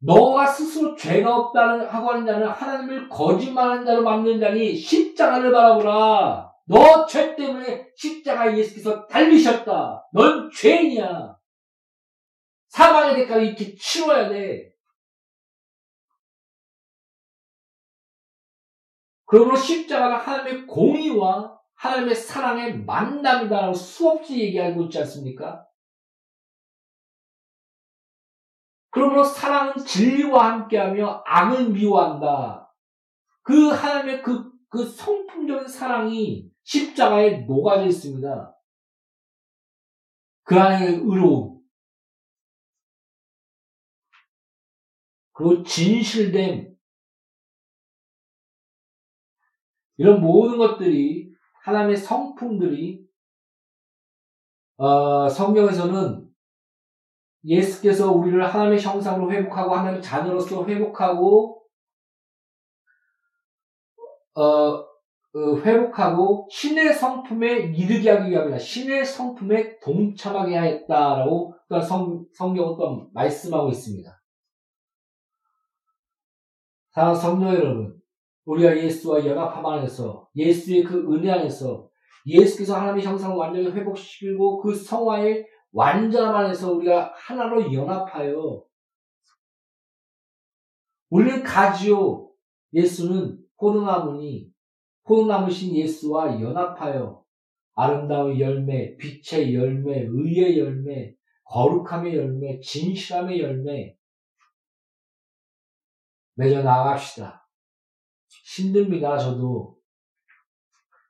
너가 0.00 0.46
스스로 0.46 0.94
죄가 0.94 1.34
없다는 1.34 1.86
하고 1.86 2.10
하는 2.10 2.26
자는 2.26 2.46
하나님을 2.46 3.08
거짓말하는 3.08 3.86
자로 3.86 4.02
만드는 4.02 4.40
자니 4.40 4.76
십자가를 4.76 5.50
바라보라. 5.52 6.52
너 6.66 7.06
죄 7.06 7.36
때문에 7.36 7.88
십자가에 7.96 8.56
예수께서 8.58 9.06
달리셨다. 9.06 10.08
넌 10.12 10.50
죄인이야. 10.50 11.36
사망의 12.68 13.14
대가를 13.16 13.44
이렇게 13.44 13.74
치러야 13.76 14.28
돼. 14.28 14.73
그러므로 19.34 19.56
십자가는 19.56 20.16
하나님의 20.16 20.66
공의와 20.68 21.60
하나님의 21.74 22.14
사랑의 22.14 22.78
만남이다라고 22.84 23.74
수없이 23.74 24.38
얘기하고 24.38 24.84
있지 24.84 25.00
않습니까? 25.00 25.66
그러므로 28.90 29.24
사랑은 29.24 29.84
진리와 29.84 30.52
함께하며 30.52 31.24
악을 31.26 31.70
미워한다. 31.70 32.72
그 33.42 33.70
하나님의 33.70 34.22
그, 34.22 34.52
그 34.68 34.86
성품적인 34.86 35.66
사랑이 35.66 36.48
십자가에 36.62 37.38
녹아져 37.38 37.86
있습니다. 37.86 38.56
그 40.44 40.60
안에 40.60 40.90
의로움. 40.90 41.60
그리고 45.32 45.64
진실됨, 45.64 46.73
이런 49.96 50.20
모든 50.20 50.58
것들이 50.58 51.32
하나님의 51.62 51.96
성품들이 51.96 53.04
어, 54.76 55.28
성경에서는 55.28 56.28
예수께서 57.44 58.12
우리를 58.12 58.42
하나님의 58.44 58.80
형상으로 58.80 59.30
회복하고 59.30 59.74
하나님의 59.74 60.02
자녀로서 60.02 60.64
회복하고 60.66 61.62
어, 64.34 64.42
어, 64.42 65.56
회복하고 65.64 66.48
신의 66.50 66.92
성품에 66.94 67.74
이르게 67.76 68.10
하기 68.10 68.30
위함이다. 68.30 68.58
신의 68.58 69.04
성품에 69.04 69.78
동참하게 69.80 70.56
하였다라고 70.56 71.54
또 71.68 71.80
성, 71.80 72.24
성경은 72.34 72.76
또 72.76 73.10
말씀하고 73.12 73.68
있습니다. 73.70 74.22
사랑 76.90 77.14
성도 77.14 77.46
여러분, 77.46 78.00
우리가 78.44 78.76
예수와 78.76 79.24
연합함 79.26 79.64
안에서 79.64 80.28
예수의 80.36 80.84
그 80.84 81.12
은혜 81.12 81.30
안에서 81.30 81.88
예수께서 82.26 82.76
하나님의 82.76 83.04
형상을 83.04 83.36
완전히 83.36 83.70
회복시키고 83.70 84.60
그 84.60 84.74
성화의 84.74 85.46
완전함 85.72 86.34
안에서 86.34 86.72
우리가 86.72 87.12
하나로 87.14 87.72
연합하여 87.72 88.64
우리는 91.10 91.42
가지요. 91.42 92.30
예수는 92.72 93.38
포도나무니 93.56 94.50
포도나무신 95.04 95.76
예수와 95.76 96.40
연합하여 96.40 97.22
아름다운 97.74 98.38
열매, 98.38 98.96
빛의 98.96 99.54
열매, 99.54 100.06
의의 100.08 100.58
열매, 100.58 101.14
거룩함의 101.44 102.16
열매, 102.16 102.60
진실함의 102.60 103.40
열매 103.40 103.96
맺어 106.34 106.62
나갑시다. 106.62 107.43
힘듭니다. 108.42 109.16
저도 109.18 109.78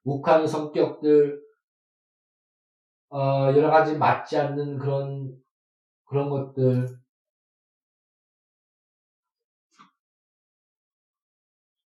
욱하는 0.05 0.47
성격들, 0.47 1.41
어, 3.11 3.53
여러 3.55 3.71
가지 3.71 3.97
맞지 3.97 4.37
않는 4.37 4.79
그런 4.79 5.33
그런 6.05 6.29
것들 6.29 6.99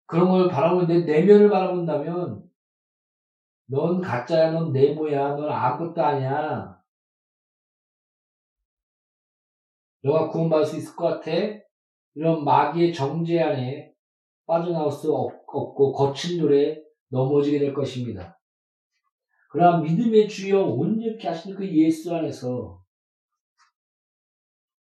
그런 0.05 0.29
걸 0.29 0.47
바라보면 0.47 0.87
내 0.87 1.01
내면을 1.01 1.49
바라본다면 1.49 2.49
넌 3.69 3.99
가짜야, 3.99 4.51
넌 4.51 4.71
네모야, 4.71 5.35
넌 5.35 5.49
아무것도 5.51 6.01
아니야. 6.01 6.81
너가 10.01 10.29
구원받을 10.29 10.65
수 10.65 10.77
있을 10.77 10.95
것 10.95 11.19
같아? 11.19 11.31
이런 12.15 12.45
마귀의 12.45 12.93
정죄 12.93 13.41
안에 13.41 13.93
빠져나올 14.47 14.91
수 14.91 15.13
없고 15.13 15.91
거친 15.93 16.39
노래 16.39 16.81
넘어지게 17.09 17.59
될 17.59 17.73
것입니다. 17.73 18.39
그러나 19.49 19.79
믿음의 19.79 20.27
주여 20.27 20.61
온전케 20.61 21.27
하시는 21.27 21.55
그 21.55 21.69
예수 21.69 22.13
안에서 22.15 22.81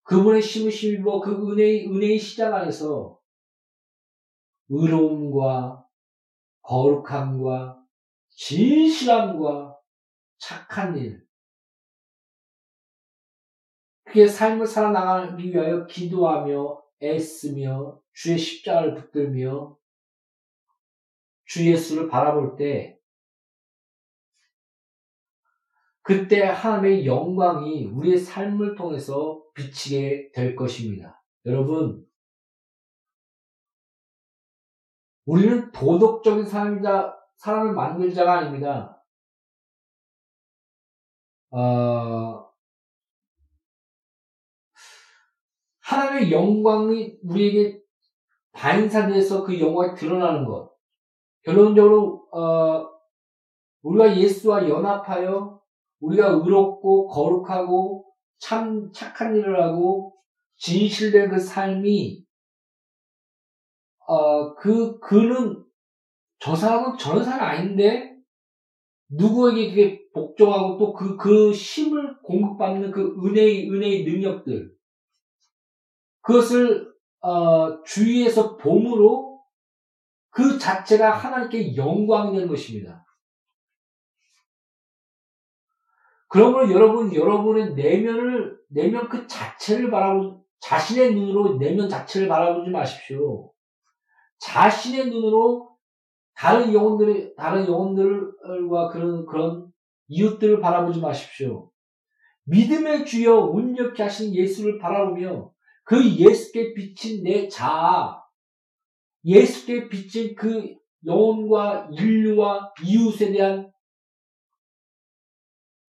그분의 0.05 0.41
심으심 0.41 1.01
입어 1.01 1.21
그 1.21 1.33
은혜의, 1.53 1.89
은혜의 1.89 2.19
시작 2.19 2.55
안에서 2.55 3.19
의로움과 4.69 5.85
거룩함과 6.63 7.83
진실함과 8.31 9.77
착한 10.39 10.97
일, 10.97 11.27
그게 14.05 14.27
삶을 14.27 14.67
살아나가기 14.67 15.49
위하여 15.49 15.87
기도하며 15.87 16.86
애쓰며 17.03 18.01
주의 18.13 18.39
십자가를 18.39 18.95
붙들며 18.95 19.77
주 21.45 21.71
예수를 21.71 22.09
바라볼 22.09 22.57
때 22.57 22.99
그때 26.03 26.43
하나님의 26.43 27.05
영광이 27.05 27.87
우리의 27.87 28.19
삶을 28.19 28.77
통해서 28.77 29.43
비치게 29.55 30.31
될 30.33 30.55
것입니다. 30.55 31.21
여러분, 31.45 32.07
우리는 35.25 35.73
도덕적인 35.73 36.47
사람이다, 36.47 37.19
사람을 37.39 37.73
만들 37.73 38.15
자가 38.15 38.39
아닙니다. 38.39 39.03
어, 41.51 42.46
하나님의 45.87 46.33
영광이 46.33 47.19
우리에게 47.23 47.81
반사돼서 48.53 49.45
그 49.45 49.59
영광이 49.61 49.95
드러나는 49.95 50.45
것. 50.45 50.73
결론적으로 51.43 52.27
어, 52.33 52.89
우리가 53.83 54.17
예수와 54.19 54.69
연합하여 54.69 55.61
우리가 56.01 56.29
의롭고 56.29 57.07
거룩하고 57.07 58.05
참 58.39 58.91
착한 58.93 59.37
일을 59.37 59.63
하고 59.63 60.17
진실된 60.57 61.31
그 61.31 61.39
삶이 61.39 62.25
어, 64.09 64.55
그 64.57 64.99
그는 64.99 65.65
저 66.41 66.57
사람은 66.57 66.99
저런 66.99 67.25
사람이 67.25 67.43
아닌데 67.43 68.17
누구에게 69.09 69.69
그게 69.69 70.09
복종하고 70.13 70.79
또그그 70.79 71.53
힘을 71.53 72.21
공급받는 72.23 72.91
그 72.91 73.15
은혜의 73.25 73.71
은혜의 73.71 74.05
능력들 74.05 74.76
그것을 76.27 76.93
어, 77.21 77.83
주위에서 77.85 78.57
봄으로 78.57 79.41
그 80.31 80.59
자체가 80.59 81.13
하나님께 81.13 81.77
영광이 81.77 82.33
되는 82.33 82.49
것입니다. 82.49 83.07
그러므로 86.29 86.71
여러분, 86.73 87.15
여러분의 87.15 87.75
내면을, 87.75 88.59
내면 88.69 89.09
그 89.09 89.27
자체를 89.29 89.91
바라보, 89.91 90.45
자신의 90.61 91.15
눈으로 91.15 91.57
내면 91.59 91.89
자체를 91.89 92.29
바라보지 92.29 92.71
마십시오. 92.71 93.53
자신의 94.41 95.09
눈으로 95.11 95.77
다른 96.35 96.75
영혼들의, 96.75 97.37
다른 97.37 97.67
영혼들과 97.67 98.89
그런, 98.91 99.25
그런 99.27 99.73
이웃들을 100.09 100.61
바라보지 100.61 101.01
마십시오. 101.01 101.71
믿음의 102.45 103.07
주여 103.07 103.37
운력케 103.37 104.03
하신 104.03 104.35
예수를 104.35 104.79
바라보며 104.79 105.56
그 105.87 106.05
예수께 106.05 106.75
비친 106.75 107.23
내 107.23 107.47
자아, 107.47 108.21
예수께 109.25 109.89
비친 109.89 110.35
그 110.35 110.77
영혼과 111.05 111.89
인류와 111.93 112.75
이웃에 112.85 113.31
대한 113.31 113.73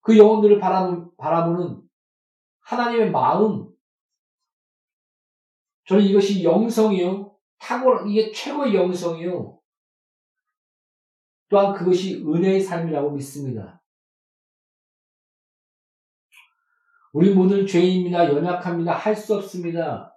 그 0.02 0.16
영혼들을 0.16 0.60
바라보는 0.60 1.82
하나님의 2.60 3.10
마음. 3.10 3.74
저는 5.88 6.04
이것이 6.04 6.44
영성이요. 6.44 7.36
탁월, 7.58 8.08
이게 8.08 8.32
최고의 8.32 8.76
영성이요. 8.76 9.60
또한 11.50 11.74
그것이 11.74 12.24
은혜의 12.24 12.62
삶이라고 12.62 13.10
믿습니다. 13.14 13.82
우리 17.18 17.34
모두는 17.34 17.66
죄인입니다. 17.66 18.32
연약합니다. 18.32 18.94
할 18.94 19.16
수 19.16 19.36
없습니다. 19.38 20.16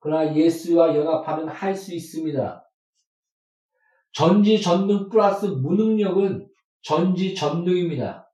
그러나 0.00 0.34
예수와 0.34 0.96
연합하면 0.96 1.46
할 1.46 1.76
수 1.76 1.94
있습니다. 1.94 2.68
전지 4.10 4.60
전능 4.60 5.08
플러스 5.08 5.46
무능력은 5.46 6.48
전지 6.82 7.36
전능입니다. 7.36 8.28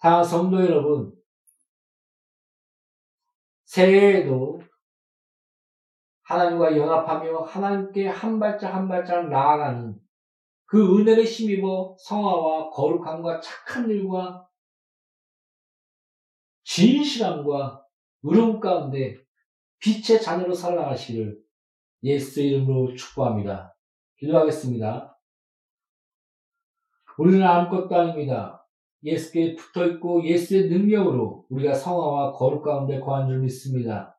다 0.00 0.24
성도 0.24 0.60
여러분, 0.64 1.12
새해에도 3.66 4.60
하나님과 6.24 6.76
연합하며 6.76 7.42
하나님께 7.42 8.08
한 8.08 8.40
발짝 8.40 8.74
한 8.74 8.88
발짝 8.88 9.28
나아가는 9.28 9.96
그 10.64 10.98
은혜를 10.98 11.24
힘입어 11.24 11.94
성화와 12.00 12.70
거룩함과 12.70 13.40
착한 13.40 13.88
일과 13.88 14.49
진실함과 16.72 17.84
의로움 18.22 18.60
가운데 18.60 19.16
빛의 19.80 20.22
자녀로 20.22 20.54
살아가시기를 20.54 21.36
예수 22.04 22.40
이름으로 22.40 22.94
축복합니다. 22.94 23.76
기도하겠습니다. 24.18 25.18
우리는 27.18 27.44
아무것도 27.44 27.94
아닙니다. 27.94 28.64
예수께 29.02 29.56
붙어 29.56 29.84
있고 29.86 30.24
예수의 30.24 30.68
능력으로 30.68 31.44
우리가 31.48 31.74
성화와 31.74 32.32
거룩 32.34 32.62
가운데 32.62 33.00
거한 33.00 33.28
줄 33.28 33.40
믿습니다. 33.40 34.16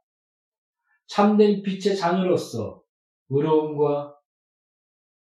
참된 1.08 1.62
빛의 1.62 1.96
자녀로서 1.96 2.84
의로움과 3.30 4.14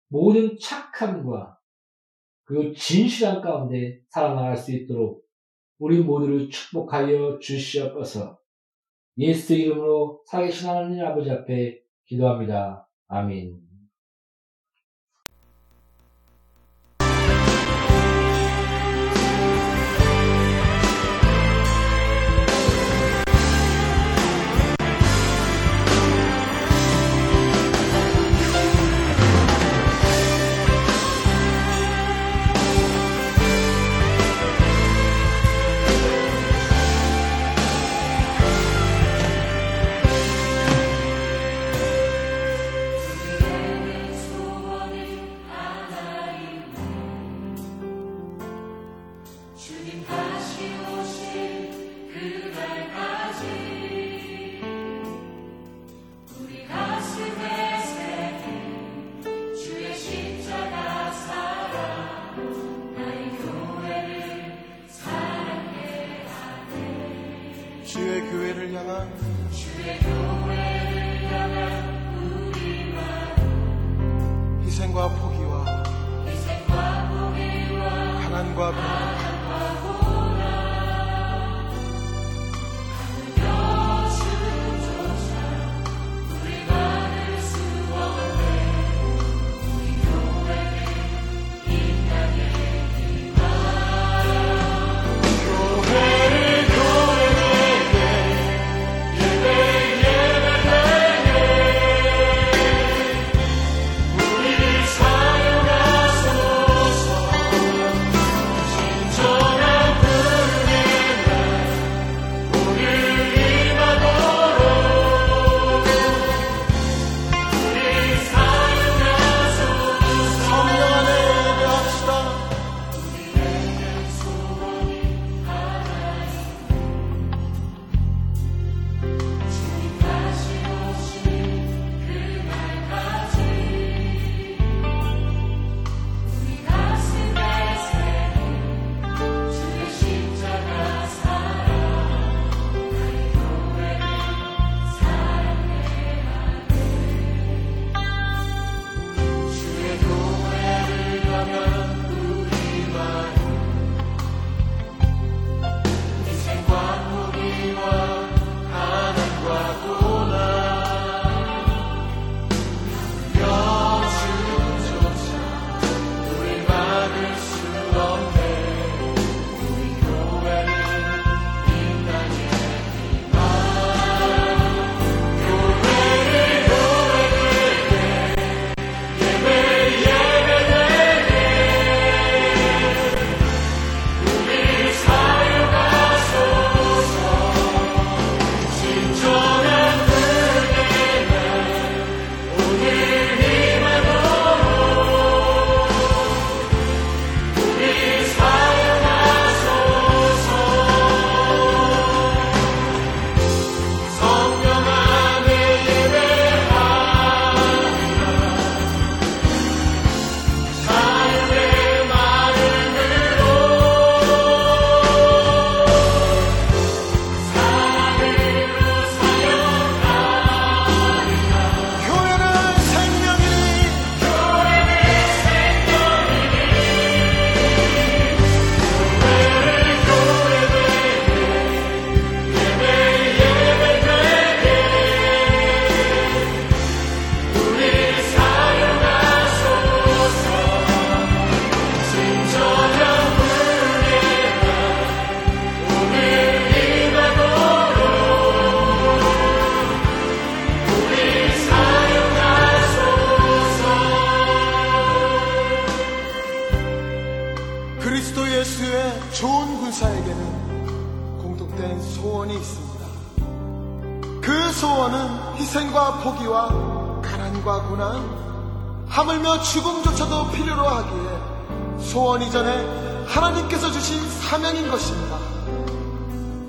모든 0.09 0.57
착함과 0.57 1.59
그리고 2.45 2.73
진실함 2.73 3.43
가운데 3.43 4.03
살아나갈 4.09 4.57
수 4.57 4.73
있도록 4.73 5.28
우리 5.79 6.01
모두를 6.01 6.51
축복하여 6.51 7.39
주시옵소서. 7.39 8.39
예수 9.19 9.55
이름으로 9.55 10.23
살아계신 10.27 10.69
하나님 10.69 11.05
아버지 11.05 11.31
앞에 11.31 11.81
기도합니다. 12.07 12.89
아멘. 13.09 13.68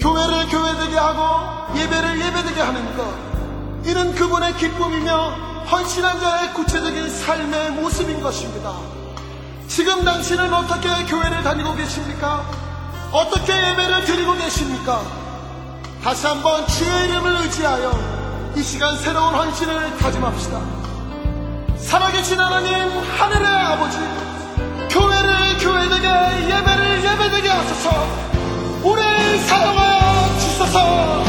교회를 0.09 0.47
교회되게 0.47 0.97
하고 0.97 1.77
예배를 1.77 2.19
예배되게 2.19 2.61
하는 2.61 2.97
것, 2.97 3.13
이는 3.85 4.15
그분의 4.15 4.55
기쁨이며 4.55 5.13
헌신한 5.69 6.19
자의 6.19 6.53
구체적인 6.53 7.09
삶의 7.09 7.71
모습인 7.73 8.19
것입니다. 8.19 8.73
지금 9.67 10.03
당신은 10.03 10.51
어떻게 10.51 10.89
교회를 11.05 11.43
다니고 11.43 11.75
계십니까? 11.75 12.43
어떻게 13.11 13.53
예배를 13.53 14.05
드리고 14.05 14.33
계십니까? 14.35 15.03
다시 16.03 16.25
한번 16.25 16.65
주의 16.67 17.07
이름을 17.07 17.41
의지하여 17.43 18.53
이 18.55 18.63
시간 18.63 18.97
새로운 18.97 19.35
헌신을 19.35 19.97
다짐합시다. 19.97 20.59
살아계신 21.77 22.39
하나님, 22.39 22.73
하늘의 22.99 23.47
아버지, 23.47 23.97
교회를 24.89 25.57
교회되게, 25.59 26.07
예배를 26.45 27.03
예배되게 27.03 27.49
하소서, 27.49 28.29
우리를 28.81 29.37
사용하여 29.39 29.98
주소서, 30.69 31.28